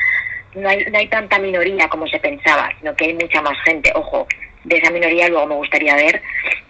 no 0.55 0.67
hay, 0.67 0.85
no 0.91 0.97
hay 0.97 1.07
tanta 1.07 1.39
minoría 1.39 1.87
como 1.87 2.05
se 2.07 2.19
pensaba 2.19 2.69
sino 2.79 2.93
que 2.97 3.05
hay 3.05 3.13
mucha 3.13 3.41
más 3.41 3.57
gente. 3.63 3.93
Ojo 3.95 4.27
de 4.65 4.77
esa 4.77 4.91
minoría 4.91 5.29
luego 5.29 5.47
me 5.47 5.55
gustaría 5.55 5.95
ver 5.95 6.21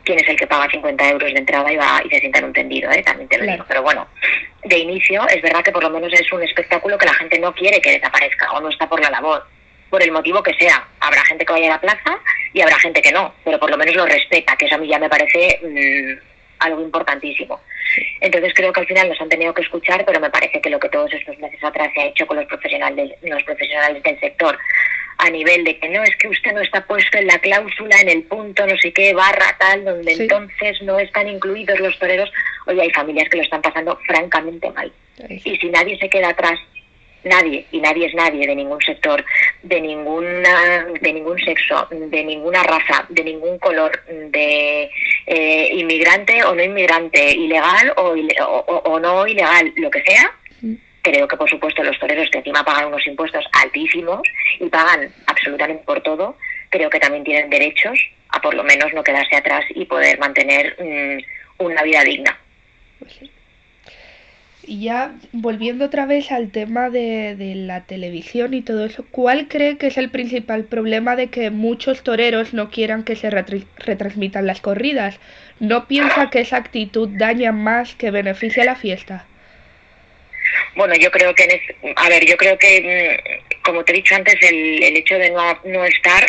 quién 0.03 0.19
es 0.19 0.29
el 0.29 0.38
que 0.38 0.47
paga 0.47 0.69
50 0.69 1.10
euros 1.10 1.34
de 1.34 1.39
entrada 1.39 1.71
y 1.71 1.77
va 1.77 2.01
y 2.05 2.10
se 2.10 2.19
sienta 2.19 2.39
en 2.39 2.45
un 2.45 2.53
tendido 2.53 2.91
¿eh? 2.91 3.03
también 3.03 3.27
te 3.27 3.38
lo 3.38 3.51
digo 3.51 3.65
pero 3.67 3.81
bueno 3.81 4.08
de 4.63 4.77
inicio 4.77 5.27
es 5.27 5.41
verdad 5.41 5.63
que 5.63 5.71
por 5.71 5.84
lo 5.84 5.89
menos 5.89 6.13
es 6.13 6.31
un 6.31 6.43
espectáculo 6.43 6.97
que 6.97 7.05
la 7.05 7.13
gente 7.13 7.39
no 7.39 7.53
quiere 7.53 7.81
que 7.81 7.91
desaparezca 7.91 8.51
o 8.51 8.62
no 8.62 8.69
está 8.69 8.88
por 8.88 9.01
la 9.01 9.10
labor 9.10 9.43
por 9.89 10.03
el 10.03 10.12
motivo 10.12 10.43
que 10.43 10.53
sea. 10.55 10.86
Habrá 10.99 11.23
gente 11.25 11.45
que 11.45 11.53
vaya 11.53 11.67
a 11.67 11.75
la 11.75 11.81
plaza 11.81 12.19
y 12.53 12.62
habrá 12.62 12.77
gente 12.79 13.01
que 13.01 13.13
no, 13.13 13.34
pero 13.43 13.60
por 13.60 13.69
lo 13.69 13.77
menos 13.77 13.95
lo 13.95 14.05
respeta, 14.05 14.55
que 14.58 14.65
eso 14.65 14.75
a 14.75 14.77
mí 14.77 14.88
ya 14.88 14.99
me 14.99 15.10
parece 15.10 15.60
mm, 15.63 16.19
algo 16.60 16.81
importantísimo. 16.81 17.62
Entonces 18.19 18.53
creo 18.53 18.73
que 18.73 18.81
al 18.81 18.88
final 18.88 19.08
nos 19.08 19.21
han 19.21 19.29
tenido 19.29 19.53
que 19.53 19.62
escuchar, 19.62 20.03
pero 20.05 20.19
me 20.19 20.29
parece 20.29 20.60
que 20.60 20.69
lo 20.69 20.79
que 20.79 20.89
todos 20.89 21.13
estos 21.13 21.38
meses 21.39 21.63
atrás 21.63 21.91
se 21.93 22.01
ha 22.01 22.05
hecho 22.08 22.27
con 22.27 22.38
los 22.38 22.45
profesionales, 22.45 23.12
los 23.21 23.43
profesionales 23.43 24.03
del 24.03 24.19
sector, 24.19 24.58
a 25.17 25.30
nivel 25.30 25.63
de 25.63 25.78
que 25.80 25.89
no 25.89 26.04
es 26.04 26.15
que 26.17 26.28
usted 26.28 26.54
no 26.54 26.62
está 26.62 26.86
puesto 26.86 27.17
en 27.17 27.28
la 27.28 27.39
cláusula, 27.39 27.99
en 28.01 28.10
el 28.10 28.23
punto, 28.23 28.65
no 28.65 28.78
sé 28.78 28.91
qué, 28.91 29.13
barra 29.13 29.56
tal, 29.60 29.86
donde 29.86 30.13
entonces 30.13 30.82
no 30.82 30.99
están 30.99 31.28
incluidos 31.28 31.80
los 31.80 31.97
toreros. 31.99 32.32
Oye, 32.67 32.82
hay 32.82 32.91
familias 32.91 33.30
que 33.30 33.38
lo 33.38 33.43
están 33.43 33.62
pasando 33.62 33.97
francamente 34.06 34.69
mal. 34.71 34.91
Y 35.30 35.58
si 35.58 35.69
nadie 35.69 35.97
se 35.97 36.10
queda 36.10 36.30
atrás 36.30 36.60
nadie, 37.25 37.65
y 37.71 37.80
nadie 37.80 38.08
es 38.08 38.13
nadie 38.13 38.47
de 38.47 38.56
ningún 38.56 38.82
sector, 38.82 39.23
de 39.63 39.82
ninguna, 39.82 40.86
de 41.01 41.13
ningún 41.13 41.38
sexo, 41.39 41.88
de 41.91 42.23
ninguna 42.23 42.63
raza, 42.63 43.06
de 43.10 43.23
ningún 43.23 43.58
color, 43.60 44.04
de 44.08 44.89
eh, 45.25 45.69
inmigrante 45.73 46.43
o 46.43 46.56
no 46.56 46.63
inmigrante, 46.63 47.32
ilegal 47.32 47.93
o, 47.97 48.15
o, 48.86 48.99
no 48.99 49.28
ilegal, 49.28 49.73
lo 49.75 49.89
que 49.89 50.04
sea, 50.04 50.32
creo 51.05 51.27
que 51.27 51.37
por 51.37 51.47
supuesto 51.47 51.83
los 51.83 51.99
toreros 51.99 52.29
que 52.31 52.39
encima 52.39 52.65
pagan 52.65 52.87
unos 52.87 53.05
impuestos 53.05 53.45
altísimos 53.61 54.21
y 54.59 54.67
pagan 54.69 55.13
absolutamente 55.27 55.83
por 55.85 56.01
todo, 56.01 56.35
creo 56.69 56.89
que 56.89 56.99
también 56.99 57.23
tienen 57.23 57.49
derechos 57.51 57.95
a 58.29 58.41
por 58.41 58.55
lo 58.55 58.63
menos 58.63 58.91
no 58.91 59.03
quedarse 59.03 59.35
atrás 59.35 59.63
y 59.69 59.85
poder 59.85 60.17
mantener 60.17 60.75
mm, 60.79 61.63
una 61.63 61.83
vida 61.83 62.03
digna. 62.03 62.35
Pues 62.97 63.29
y 64.67 64.81
ya 64.81 65.13
volviendo 65.31 65.85
otra 65.85 66.07
vez 66.07 66.31
al 66.31 66.49
tema 66.49 66.89
de, 66.89 67.35
la 67.55 67.81
televisión 67.81 68.55
y 68.55 68.63
todo 68.63 68.85
eso, 68.85 69.05
¿cuál 69.11 69.47
cree 69.47 69.77
que 69.77 69.87
es 69.87 69.97
el 69.99 70.09
principal 70.09 70.63
problema 70.63 71.15
de 71.15 71.27
que 71.27 71.51
muchos 71.51 72.01
toreros 72.01 72.51
no 72.55 72.71
quieran 72.71 73.03
que 73.03 73.15
se 73.15 73.29
retransmitan 73.29 74.47
las 74.47 74.61
corridas? 74.61 75.19
¿No 75.59 75.87
piensa 75.87 76.31
que 76.31 76.41
esa 76.41 76.57
actitud 76.57 77.09
daña 77.11 77.51
más 77.51 77.93
que 77.93 78.09
beneficia 78.09 78.63
a 78.63 78.65
la 78.65 78.75
fiesta? 78.75 79.27
Bueno, 80.75 80.95
yo 80.95 81.11
creo 81.11 81.33
que, 81.33 81.61
a 81.95 82.09
ver, 82.09 82.25
yo 82.25 82.37
creo 82.37 82.57
que, 82.57 83.21
mm, 83.51 83.61
como 83.61 83.83
te 83.83 83.91
he 83.91 83.95
dicho 83.95 84.15
antes, 84.15 84.35
el, 84.41 84.83
el 84.83 84.97
hecho 84.97 85.17
de 85.17 85.29
no, 85.31 85.59
no 85.65 85.85
estar 85.85 86.25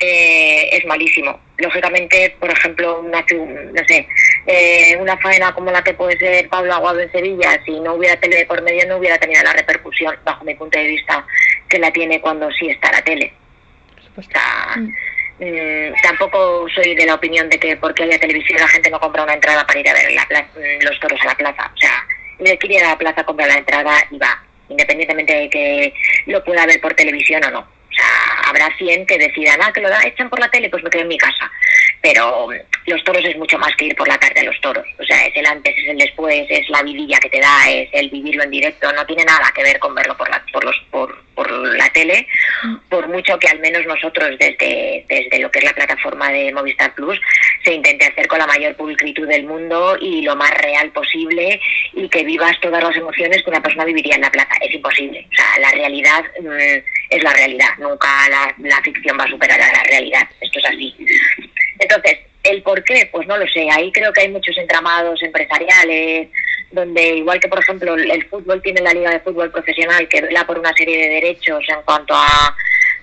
eh, 0.00 0.70
es 0.72 0.84
malísimo. 0.86 1.38
Lógicamente, 1.58 2.34
por 2.40 2.50
ejemplo, 2.50 3.00
una, 3.00 3.20
no 3.20 3.84
sé, 3.86 4.08
eh, 4.46 4.96
una 4.98 5.18
faena 5.18 5.52
como 5.52 5.70
la 5.70 5.84
que 5.84 5.92
puede 5.92 6.18
ser 6.18 6.48
Pablo 6.48 6.72
Aguado 6.72 7.00
en 7.00 7.12
Sevilla, 7.12 7.60
si 7.66 7.78
no 7.80 7.94
hubiera 7.94 8.18
tele 8.18 8.46
por 8.46 8.62
medio, 8.62 8.86
no 8.88 8.96
hubiera 8.96 9.18
tenido 9.18 9.42
la 9.42 9.52
repercusión, 9.52 10.16
bajo 10.24 10.44
mi 10.44 10.54
punto 10.54 10.78
de 10.78 10.86
vista, 10.86 11.26
que 11.68 11.78
la 11.78 11.92
tiene 11.92 12.20
cuando 12.20 12.50
sí 12.52 12.70
está 12.70 12.90
la 12.90 13.02
tele. 13.02 13.32
Mm. 14.76 14.88
Mm, 15.40 15.94
tampoco 16.02 16.66
soy 16.74 16.94
de 16.94 17.06
la 17.06 17.14
opinión 17.14 17.48
de 17.48 17.58
que 17.58 17.76
porque 17.76 18.02
haya 18.04 18.18
televisión 18.18 18.60
la 18.60 18.68
gente 18.68 18.90
no 18.90 19.00
compra 19.00 19.22
una 19.22 19.34
entrada 19.34 19.66
para 19.66 19.80
ir 19.80 19.88
a 19.88 19.94
ver 19.94 20.12
los 20.82 21.00
toros 21.00 21.20
a 21.22 21.26
la 21.26 21.34
plaza. 21.34 21.70
O 21.74 21.78
sea, 21.78 22.06
quiere 22.58 22.76
ir 22.76 22.84
a 22.84 22.88
la 22.90 22.98
plaza, 22.98 23.24
compra 23.24 23.46
la 23.46 23.58
entrada 23.58 23.94
y 24.10 24.18
va, 24.18 24.42
independientemente 24.68 25.34
de 25.34 25.50
que 25.50 25.94
lo 26.26 26.42
pueda 26.44 26.66
ver 26.66 26.80
por 26.80 26.94
televisión 26.94 27.44
o 27.44 27.50
no 27.50 27.80
habrá 28.50 28.68
100 28.76 29.06
que 29.06 29.18
decidan, 29.18 29.60
ah, 29.62 29.72
que 29.72 29.80
lo 29.80 29.88
da, 29.88 30.02
echan 30.04 30.28
por 30.28 30.40
la 30.40 30.50
tele, 30.50 30.68
pues 30.68 30.82
me 30.82 30.90
quedo 30.90 31.02
en 31.02 31.08
mi 31.08 31.18
casa. 31.18 31.50
Pero 32.02 32.48
los 32.86 33.04
toros 33.04 33.24
es 33.24 33.36
mucho 33.36 33.58
más 33.58 33.74
que 33.76 33.86
ir 33.86 33.94
por 33.94 34.08
la 34.08 34.18
tarde 34.18 34.40
a 34.40 34.44
los 34.44 34.60
toros. 34.60 34.86
O 34.98 35.04
sea, 35.04 35.26
es 35.26 35.36
el 35.36 35.46
antes, 35.46 35.76
es 35.76 35.88
el 35.88 35.98
después, 35.98 36.46
es 36.48 36.68
la 36.70 36.82
vidilla 36.82 37.18
que 37.18 37.28
te 37.28 37.40
da, 37.40 37.70
es 37.70 37.88
el 37.92 38.08
vivirlo 38.10 38.42
en 38.42 38.50
directo. 38.50 38.92
No 38.92 39.04
tiene 39.06 39.24
nada 39.24 39.52
que 39.54 39.62
ver 39.62 39.78
con 39.78 39.94
verlo 39.94 40.16
por, 40.16 40.30
la, 40.30 40.42
por, 40.52 40.64
los, 40.64 40.76
por, 40.90 41.22
por 41.34 41.50
la 41.50 41.88
tele, 41.90 42.26
por 42.88 43.08
mucho 43.08 43.38
que 43.38 43.48
al 43.48 43.58
menos 43.60 43.84
nosotros 43.86 44.30
desde, 44.38 45.04
desde 45.08 45.38
lo 45.38 45.50
que 45.50 45.58
es 45.58 45.64
la 45.64 45.74
plataforma 45.74 46.30
de 46.30 46.52
Movistar 46.52 46.94
Plus 46.94 47.20
se 47.64 47.74
intente 47.74 48.06
hacer 48.06 48.26
con 48.26 48.38
la 48.38 48.46
mayor 48.46 48.74
pulcritud 48.76 49.28
del 49.28 49.44
mundo 49.44 49.96
y 50.00 50.22
lo 50.22 50.36
más 50.36 50.50
real 50.58 50.90
posible 50.90 51.60
y 51.92 52.08
que 52.08 52.24
vivas 52.24 52.58
todas 52.60 52.82
las 52.82 52.96
emociones 52.96 53.42
que 53.42 53.50
una 53.50 53.62
persona 53.62 53.84
viviría 53.84 54.16
en 54.16 54.22
la 54.22 54.30
plaza. 54.30 54.54
Es 54.60 54.74
imposible. 54.74 55.26
O 55.30 55.34
sea, 55.34 55.58
la 55.60 55.70
realidad 55.72 56.24
mm, 56.40 56.82
es 57.10 57.22
la 57.22 57.32
realidad. 57.32 57.68
Nunca 57.78 58.08
la, 58.28 58.54
la 58.58 58.80
ficción 58.82 59.18
va 59.18 59.24
a 59.24 59.30
superar 59.30 59.60
a 59.60 59.72
la 59.72 59.82
realidad. 59.84 60.28
Esto 60.40 60.58
es 60.58 60.64
así. 60.64 60.94
Entonces, 61.80 62.18
¿el 62.44 62.62
por 62.62 62.84
qué? 62.84 63.08
Pues 63.10 63.26
no 63.26 63.36
lo 63.36 63.46
sé. 63.48 63.68
Ahí 63.70 63.90
creo 63.90 64.12
que 64.12 64.20
hay 64.20 64.28
muchos 64.28 64.56
entramados 64.56 65.20
empresariales, 65.22 66.28
donde 66.70 67.16
igual 67.16 67.40
que 67.40 67.48
por 67.48 67.58
ejemplo 67.58 67.94
el 67.94 68.24
fútbol 68.26 68.62
tiene 68.62 68.80
la 68.80 68.92
liga 68.92 69.10
de 69.10 69.20
fútbol 69.20 69.50
profesional 69.50 70.06
que 70.06 70.20
vela 70.20 70.46
por 70.46 70.58
una 70.58 70.72
serie 70.74 70.98
de 70.98 71.14
derechos 71.14 71.64
en 71.68 71.82
cuanto 71.82 72.14
a 72.14 72.54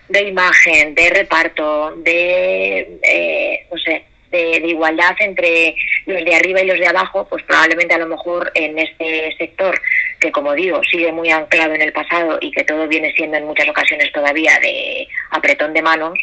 de 0.07 0.21
imagen, 0.21 0.95
de 0.95 1.09
reparto, 1.09 1.93
de 1.97 2.97
eh, 3.03 3.67
no 3.69 3.77
sé, 3.77 4.05
de, 4.31 4.61
igualdad 4.67 5.15
entre 5.19 5.75
los 6.05 6.23
de 6.23 6.35
arriba 6.35 6.61
y 6.61 6.67
los 6.67 6.79
de 6.79 6.87
abajo, 6.87 7.27
pues 7.29 7.43
probablemente 7.43 7.95
a 7.95 7.99
lo 7.99 8.07
mejor 8.07 8.51
en 8.53 8.77
este 8.77 9.35
sector, 9.37 9.79
que 10.19 10.31
como 10.31 10.53
digo, 10.53 10.81
sigue 10.89 11.11
muy 11.11 11.29
anclado 11.29 11.73
en 11.73 11.81
el 11.81 11.93
pasado 11.93 12.37
y 12.41 12.51
que 12.51 12.63
todo 12.63 12.87
viene 12.87 13.11
siendo 13.13 13.37
en 13.37 13.45
muchas 13.45 13.67
ocasiones 13.69 14.11
todavía 14.11 14.57
de 14.59 15.07
apretón 15.31 15.73
de 15.73 15.81
manos, 15.81 16.17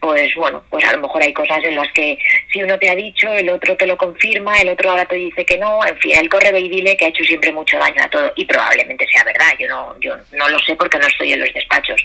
pues 0.00 0.34
bueno, 0.34 0.62
pues 0.70 0.84
a 0.84 0.92
lo 0.92 1.02
mejor 1.02 1.22
hay 1.22 1.32
cosas 1.32 1.62
en 1.64 1.76
las 1.76 1.90
que 1.92 2.18
si 2.52 2.62
uno 2.62 2.78
te 2.78 2.90
ha 2.90 2.94
dicho, 2.94 3.32
el 3.32 3.48
otro 3.50 3.76
te 3.76 3.86
lo 3.86 3.96
confirma, 3.96 4.56
el 4.58 4.70
otro 4.70 4.90
ahora 4.90 5.04
te 5.04 5.16
dice 5.16 5.44
que 5.44 5.58
no, 5.58 5.84
en 5.86 5.96
fin, 5.98 6.16
el 6.16 6.28
corre 6.28 6.58
y 6.58 6.68
dile 6.68 6.96
que 6.96 7.06
ha 7.06 7.08
hecho 7.08 7.24
siempre 7.24 7.52
mucho 7.52 7.78
daño 7.78 8.02
a 8.02 8.08
todo 8.08 8.32
y 8.36 8.44
probablemente 8.44 9.06
sea 9.12 9.24
verdad, 9.24 9.52
yo 9.58 9.68
no, 9.68 9.96
yo 10.00 10.16
no 10.32 10.48
lo 10.48 10.58
sé 10.60 10.74
porque 10.76 10.98
no 10.98 11.06
estoy 11.06 11.32
en 11.32 11.40
los 11.40 11.52
despachos, 11.52 12.04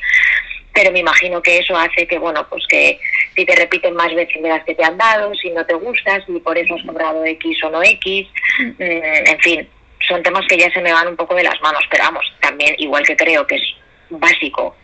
pero 0.73 0.91
me 0.91 0.99
imagino 0.99 1.41
que 1.41 1.59
eso 1.59 1.77
hace 1.77 2.07
que, 2.07 2.17
bueno, 2.17 2.45
pues 2.49 2.65
que 2.67 2.99
si 3.35 3.45
te 3.45 3.55
repiten 3.55 3.95
más 3.95 4.13
veces 4.13 4.41
de 4.41 4.49
las 4.49 4.63
que 4.63 4.75
te 4.75 4.83
han 4.83 4.97
dado, 4.97 5.33
si 5.35 5.49
no 5.51 5.65
te 5.65 5.75
gustas, 5.75 6.23
si 6.25 6.39
por 6.39 6.57
eso 6.57 6.75
has 6.75 6.83
cobrado 6.83 7.23
X 7.23 7.63
o 7.63 7.69
no 7.69 7.83
X, 7.83 8.27
mm, 8.59 8.81
en 8.81 9.39
fin, 9.39 9.69
son 10.07 10.23
temas 10.23 10.45
que 10.47 10.57
ya 10.57 10.71
se 10.71 10.81
me 10.81 10.91
van 10.91 11.07
un 11.07 11.15
poco 11.15 11.35
de 11.35 11.43
las 11.43 11.59
manos, 11.61 11.83
pero 11.89 12.03
vamos, 12.05 12.25
también 12.41 12.75
igual 12.79 13.05
que 13.05 13.15
creo 13.15 13.45
que 13.45 13.55
es 13.55 13.63
básico 14.09 14.75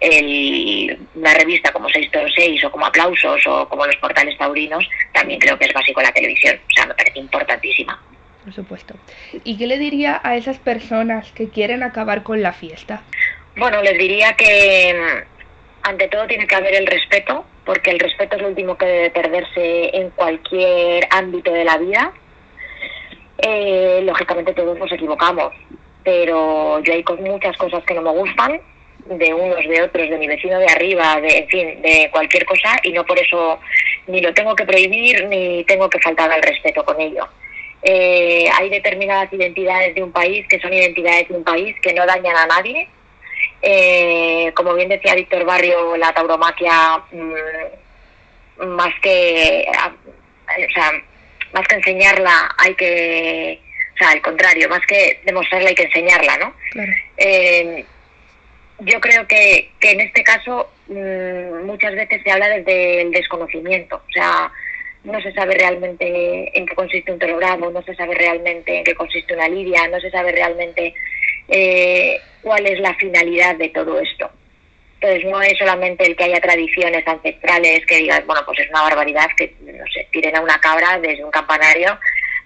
el, 0.00 0.98
una 1.14 1.34
revista 1.34 1.72
como 1.72 1.88
606 1.88 2.64
o 2.64 2.70
como 2.70 2.86
Aplausos 2.86 3.46
o 3.46 3.68
como 3.68 3.86
los 3.86 3.96
portales 3.96 4.36
taurinos, 4.38 4.88
también 5.12 5.40
creo 5.40 5.58
que 5.58 5.66
es 5.66 5.72
básico 5.72 6.02
la 6.02 6.12
televisión, 6.12 6.58
o 6.66 6.70
sea, 6.74 6.86
me 6.86 6.94
parece 6.94 7.18
importantísima. 7.18 8.00
Por 8.44 8.54
supuesto. 8.54 8.94
¿Y 9.44 9.58
qué 9.58 9.66
le 9.66 9.78
diría 9.78 10.20
a 10.22 10.36
esas 10.36 10.58
personas 10.58 11.30
que 11.32 11.50
quieren 11.50 11.82
acabar 11.82 12.22
con 12.22 12.40
la 12.40 12.52
fiesta? 12.52 13.02
Bueno, 13.56 13.82
les 13.82 13.98
diría 13.98 14.34
que 14.34 15.24
ante 15.88 16.08
todo 16.08 16.26
tiene 16.26 16.46
que 16.46 16.54
haber 16.54 16.74
el 16.74 16.86
respeto, 16.86 17.44
porque 17.64 17.90
el 17.90 17.98
respeto 17.98 18.36
es 18.36 18.42
lo 18.42 18.48
último 18.48 18.76
que 18.76 18.84
debe 18.84 19.10
perderse 19.10 19.96
en 19.96 20.10
cualquier 20.10 21.06
ámbito 21.10 21.50
de 21.50 21.64
la 21.64 21.78
vida. 21.78 22.12
Eh, 23.38 24.00
lógicamente 24.04 24.52
todos 24.52 24.78
nos 24.78 24.92
equivocamos, 24.92 25.54
pero 26.04 26.80
yo 26.80 26.92
hay 26.92 27.04
muchas 27.20 27.56
cosas 27.56 27.82
que 27.84 27.94
no 27.94 28.02
me 28.02 28.10
gustan, 28.10 28.60
de 29.06 29.32
unos, 29.32 29.66
de 29.66 29.82
otros, 29.82 30.10
de 30.10 30.18
mi 30.18 30.26
vecino 30.26 30.58
de 30.58 30.66
arriba, 30.66 31.20
de, 31.22 31.38
en 31.38 31.48
fin, 31.48 31.80
de 31.80 32.10
cualquier 32.12 32.44
cosa, 32.44 32.76
y 32.82 32.92
no 32.92 33.06
por 33.06 33.18
eso 33.18 33.58
ni 34.08 34.20
lo 34.20 34.34
tengo 34.34 34.54
que 34.54 34.66
prohibir 34.66 35.26
ni 35.28 35.64
tengo 35.64 35.88
que 35.88 36.00
faltar 36.00 36.30
al 36.30 36.42
respeto 36.42 36.84
con 36.84 37.00
ello. 37.00 37.26
Eh, 37.82 38.46
hay 38.58 38.68
determinadas 38.68 39.32
identidades 39.32 39.94
de 39.94 40.02
un 40.02 40.12
país 40.12 40.46
que 40.48 40.58
son 40.58 40.72
identidades 40.72 41.28
de 41.28 41.34
un 41.36 41.44
país 41.44 41.74
que 41.80 41.94
no 41.94 42.04
dañan 42.04 42.36
a 42.36 42.46
nadie, 42.46 42.88
eh, 43.62 44.52
como 44.54 44.74
bien 44.74 44.88
decía 44.88 45.14
Víctor 45.14 45.44
Barrio, 45.44 45.96
la 45.96 46.12
tauromaquia, 46.12 47.02
mm, 47.12 48.66
más 48.66 48.94
que, 49.00 49.66
o 49.68 50.72
sea, 50.72 50.92
más 51.52 51.66
que 51.66 51.76
enseñarla, 51.76 52.54
hay 52.58 52.74
que, 52.74 53.60
o 53.94 53.98
sea, 53.98 54.10
al 54.10 54.22
contrario, 54.22 54.68
más 54.68 54.84
que 54.86 55.20
demostrarla, 55.24 55.70
hay 55.70 55.74
que 55.74 55.84
enseñarla, 55.84 56.36
¿no? 56.38 56.54
Eh, 57.16 57.84
yo 58.80 59.00
creo 59.00 59.26
que, 59.26 59.70
que 59.80 59.90
en 59.90 60.00
este 60.00 60.22
caso 60.22 60.70
mm, 60.86 61.66
muchas 61.66 61.94
veces 61.94 62.22
se 62.22 62.30
habla 62.30 62.48
desde 62.48 63.02
el 63.02 63.10
desconocimiento, 63.10 63.96
o 63.96 64.12
sea, 64.12 64.52
no 65.04 65.20
se 65.20 65.32
sabe 65.32 65.54
realmente 65.54 66.56
en 66.58 66.66
qué 66.66 66.74
consiste 66.74 67.12
un 67.12 67.18
telogramo, 67.18 67.70
no 67.70 67.82
se 67.82 67.94
sabe 67.94 68.14
realmente 68.14 68.78
en 68.78 68.84
qué 68.84 68.94
consiste 68.94 69.34
una 69.34 69.48
lidia, 69.48 69.88
no 69.88 70.00
se 70.00 70.10
sabe 70.10 70.32
realmente 70.32 70.94
eh, 71.48 72.20
cuál 72.42 72.66
es 72.66 72.78
la 72.80 72.94
finalidad 72.94 73.56
de 73.56 73.68
todo 73.70 73.98
esto. 74.00 74.30
Entonces 75.00 75.30
no 75.30 75.40
es 75.40 75.56
solamente 75.56 76.04
el 76.06 76.16
que 76.16 76.24
haya 76.24 76.40
tradiciones 76.40 77.06
ancestrales 77.06 77.86
que 77.86 77.98
digas, 77.98 78.26
bueno, 78.26 78.42
pues 78.44 78.58
es 78.58 78.68
una 78.70 78.82
barbaridad 78.82 79.28
que, 79.36 79.54
no 79.60 79.84
sé, 79.92 80.08
tiren 80.10 80.36
a 80.36 80.40
una 80.40 80.60
cabra 80.60 80.98
desde 80.98 81.24
un 81.24 81.30
campanario 81.30 81.98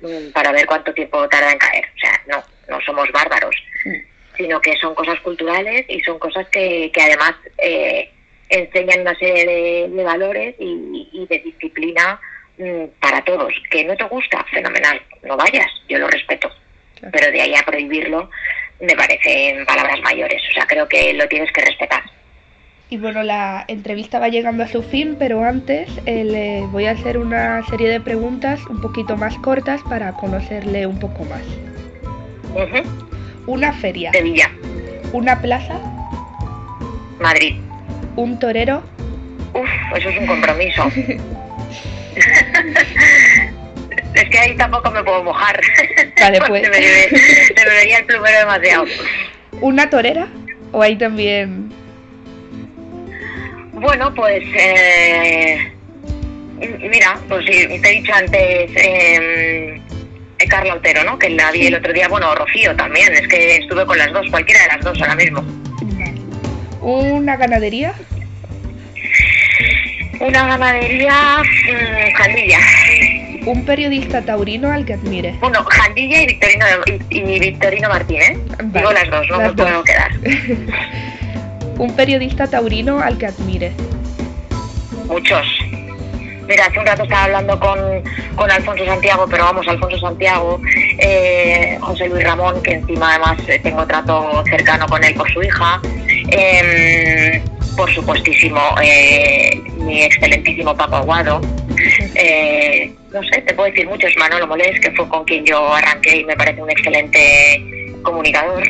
mm, 0.02 0.32
para 0.32 0.52
ver 0.52 0.66
cuánto 0.66 0.92
tiempo 0.92 1.26
tarda 1.28 1.52
en 1.52 1.58
caer. 1.58 1.84
O 1.96 1.98
sea, 1.98 2.20
no, 2.26 2.44
no 2.68 2.80
somos 2.84 3.10
bárbaros, 3.10 3.56
mm. 3.86 4.36
sino 4.36 4.60
que 4.60 4.76
son 4.76 4.94
cosas 4.94 5.18
culturales 5.20 5.86
y 5.88 6.00
son 6.00 6.18
cosas 6.18 6.46
que, 6.48 6.90
que 6.92 7.02
además 7.02 7.34
eh, 7.56 8.10
enseñan 8.50 9.00
una 9.00 9.14
serie 9.14 9.88
de, 9.88 10.04
valores 10.04 10.54
y, 10.58 11.26
de 11.28 11.38
disciplina 11.38 12.20
mm, 12.58 12.84
para 13.00 13.24
todos. 13.24 13.54
Que 13.70 13.82
no 13.84 13.96
te 13.96 14.04
gusta, 14.04 14.44
fenomenal, 14.52 15.00
no 15.22 15.38
vayas, 15.38 15.70
yo 15.88 15.98
lo 15.98 16.08
respeto. 16.08 16.50
Pero 17.10 17.32
de 17.32 17.40
ahí 17.40 17.54
a 17.54 17.64
prohibirlo, 17.64 18.30
me 18.82 18.94
parecen 18.96 19.64
palabras 19.64 20.00
mayores. 20.02 20.42
O 20.50 20.54
sea, 20.54 20.66
creo 20.66 20.88
que 20.88 21.14
lo 21.14 21.26
tienes 21.28 21.50
que 21.52 21.62
respetar. 21.62 22.02
Y 22.90 22.98
bueno, 22.98 23.22
la 23.22 23.64
entrevista 23.68 24.18
va 24.18 24.28
llegando 24.28 24.64
a 24.64 24.68
su 24.68 24.82
fin, 24.82 25.16
pero 25.18 25.42
antes 25.44 25.88
eh, 26.04 26.24
le 26.24 26.60
voy 26.66 26.84
a 26.84 26.90
hacer 26.90 27.16
una 27.16 27.64
serie 27.68 27.88
de 27.88 28.00
preguntas 28.00 28.60
un 28.68 28.82
poquito 28.82 29.16
más 29.16 29.34
cortas 29.38 29.80
para 29.88 30.12
conocerle 30.12 30.86
un 30.86 30.98
poco 30.98 31.24
más. 31.24 31.42
Una 33.46 33.72
feria. 33.72 34.12
Sevilla. 34.12 34.50
Una 35.14 35.40
plaza. 35.40 35.80
Madrid. 37.18 37.54
Un 38.16 38.38
torero. 38.38 38.82
Uf, 39.54 39.96
eso 39.96 40.10
es 40.10 40.18
un 40.18 40.26
compromiso. 40.26 40.82
Es 44.14 44.29
que 44.31 44.38
ahí 44.38 44.57
tampoco 44.57 44.90
me 44.90 45.03
puedo 45.03 45.25
mojar. 45.25 45.61
Vale, 46.20 46.38
pues. 46.46 46.62
se, 46.62 47.55
me, 47.55 47.64
vería 47.70 47.98
el 47.98 48.05
plumero 48.05 48.38
demasiado. 48.38 48.85
¿Una 49.61 49.88
torera? 49.88 50.27
¿O 50.72 50.83
ahí 50.83 50.96
también...? 50.96 51.72
Bueno, 53.72 54.14
pues... 54.14 54.44
Eh, 54.55 55.72
mira, 56.61 57.18
pues 57.29 57.44
sí, 57.46 57.81
te 57.81 57.88
he 57.88 58.01
dicho 58.01 58.14
antes... 58.14 58.70
Eh, 58.77 59.81
Carla 60.48 60.75
Otero, 60.75 61.05
¿no? 61.05 61.18
Que 61.18 61.31
la 61.31 61.51
vi 61.51 61.66
el 61.66 61.75
otro 61.75 61.92
día, 61.92 62.09
bueno, 62.09 62.35
Rocío 62.35 62.75
también, 62.77 63.12
es 63.12 63.27
que 63.29 63.57
estuve 63.57 63.87
con 63.87 63.96
las 63.98 64.12
dos, 64.12 64.27
cualquiera 64.31 64.62
de 64.62 64.68
las 64.68 64.81
dos 64.81 65.01
ahora 65.01 65.14
mismo. 65.14 65.44
¿Una 66.81 67.37
ganadería? 67.37 67.94
Una 70.20 70.46
ganadería 70.46 71.42
mmm, 71.42 72.12
Jandilla. 72.16 72.59
Un 73.44 73.64
periodista 73.64 74.22
taurino 74.22 74.70
al 74.70 74.85
que 74.85 74.94
admire. 74.94 75.37
Bueno, 75.40 75.64
Jandilla 75.64 76.22
y 76.22 76.26
Victorino, 76.26 76.66
y, 77.11 77.38
Victorino 77.40 77.88
Martínez. 77.88 78.38
Digo 78.64 78.92
las 78.92 79.11
dos, 79.11 79.26
no 79.28 79.38
me 79.38 79.52
puedo 79.52 79.83
quedar. 79.83 80.12
Un 81.78 81.94
periodista 81.96 82.46
taurino 82.46 83.00
al 83.00 83.18
que 83.18 83.26
admire. 83.26 83.72
Muchos. 85.07 85.46
Mira, 86.46 86.66
hace 86.66 86.78
un 86.78 86.87
rato 86.87 87.05
estaba 87.05 87.24
hablando 87.24 87.59
con, 87.59 87.78
con 88.37 88.50
Alfonso 88.50 88.85
Santiago, 88.85 89.26
pero 89.31 89.44
vamos, 89.44 89.66
Alfonso 89.68 89.98
Santiago, 89.98 90.61
eh, 90.98 91.78
José 91.81 92.09
Luis 92.09 92.24
Ramón, 92.24 92.62
que 92.62 92.74
encima 92.74 93.11
además 93.11 93.38
eh, 93.48 93.59
tengo 93.61 93.87
trato 93.87 94.44
cercano 94.48 94.87
con 94.87 95.02
él 95.02 95.14
por 95.14 95.33
su 95.33 95.42
hija. 95.42 95.81
Eh, 96.31 97.42
por 97.76 97.92
supuestísimo, 97.94 98.61
eh, 98.83 99.62
mi 99.84 100.02
excelentísimo 100.02 100.76
Paco 100.76 100.96
Aguado. 100.96 101.40
Eh, 102.14 102.92
no 103.12 103.22
sé, 103.24 103.42
te 103.42 103.54
puedo 103.54 103.70
decir 103.70 103.88
muchos, 103.88 104.12
Manolo 104.18 104.46
Molés, 104.46 104.78
que 104.80 104.90
fue 104.92 105.08
con 105.08 105.24
quien 105.24 105.44
yo 105.44 105.74
arranqué 105.74 106.18
y 106.18 106.24
me 106.24 106.36
parece 106.36 106.62
un 106.62 106.70
excelente 106.70 107.98
comunicador. 108.02 108.62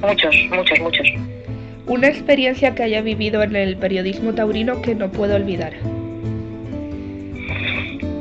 Muchos, 0.00 0.34
muchos, 0.50 0.78
muchos. 0.80 1.06
Una 1.86 2.08
experiencia 2.08 2.74
que 2.74 2.82
haya 2.82 3.02
vivido 3.02 3.42
en 3.42 3.56
el 3.56 3.76
periodismo 3.76 4.34
taurino 4.34 4.80
que 4.80 4.94
no 4.94 5.10
puedo 5.10 5.36
olvidar. 5.36 5.72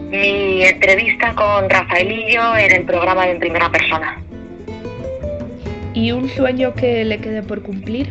Mi 0.09 0.63
entrevista 0.63 1.33
con 1.33 1.69
Rafaelillo 1.69 2.57
en 2.57 2.71
el 2.71 2.83
programa 2.83 3.25
de 3.25 3.31
En 3.31 3.39
Primera 3.39 3.71
Persona. 3.71 4.21
¿Y 5.93 6.11
un 6.11 6.29
sueño 6.29 6.73
que 6.73 7.05
le 7.05 7.19
quede 7.19 7.41
por 7.41 7.61
cumplir? 7.61 8.09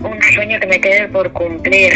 Un 0.00 0.22
sueño 0.34 0.60
que 0.60 0.66
me 0.66 0.80
quede 0.80 1.08
por 1.08 1.32
cumplir. 1.32 1.92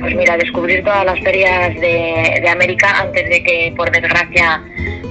Pues 0.00 0.14
mira, 0.14 0.36
descubrir 0.36 0.82
todas 0.82 1.04
las 1.04 1.20
ferias 1.20 1.74
de, 1.80 2.48
América 2.48 3.00
antes 3.00 3.28
de 3.28 3.42
que, 3.42 3.74
por 3.76 3.90
desgracia, 3.90 4.62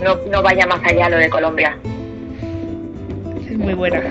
no, 0.04 0.18
no 0.30 0.42
vaya 0.42 0.66
más 0.66 0.82
allá 0.84 1.10
lo 1.10 1.18
de 1.18 1.30
Colombia. 1.30 1.78
Es 3.50 3.58
muy 3.58 3.74
buena. 3.74 4.02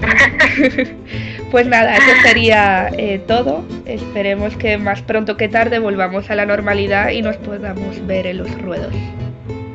pues 1.50 1.66
nada, 1.66 1.96
eso 1.96 2.22
sería 2.22 2.90
eh, 2.96 3.20
todo. 3.26 3.64
Esperemos 3.86 4.56
que 4.56 4.78
más 4.78 5.02
pronto 5.02 5.36
que 5.36 5.48
tarde 5.48 5.78
volvamos 5.78 6.30
a 6.30 6.34
la 6.34 6.46
normalidad 6.46 7.10
y 7.10 7.22
nos 7.22 7.36
podamos 7.36 8.06
ver 8.06 8.26
en 8.26 8.38
los 8.38 8.62
ruedos. 8.62 8.94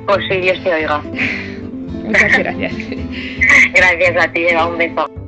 Pues 0.07 0.19
sí, 0.29 0.37
Dios 0.37 0.61
te 0.63 0.73
oiga. 0.73 1.01
Muchas 2.03 2.37
gracias. 2.37 2.73
gracias 3.73 4.25
a 4.25 4.31
ti, 4.31 4.45
Eva. 4.47 4.67
Un 4.67 4.77
beso. 4.77 5.24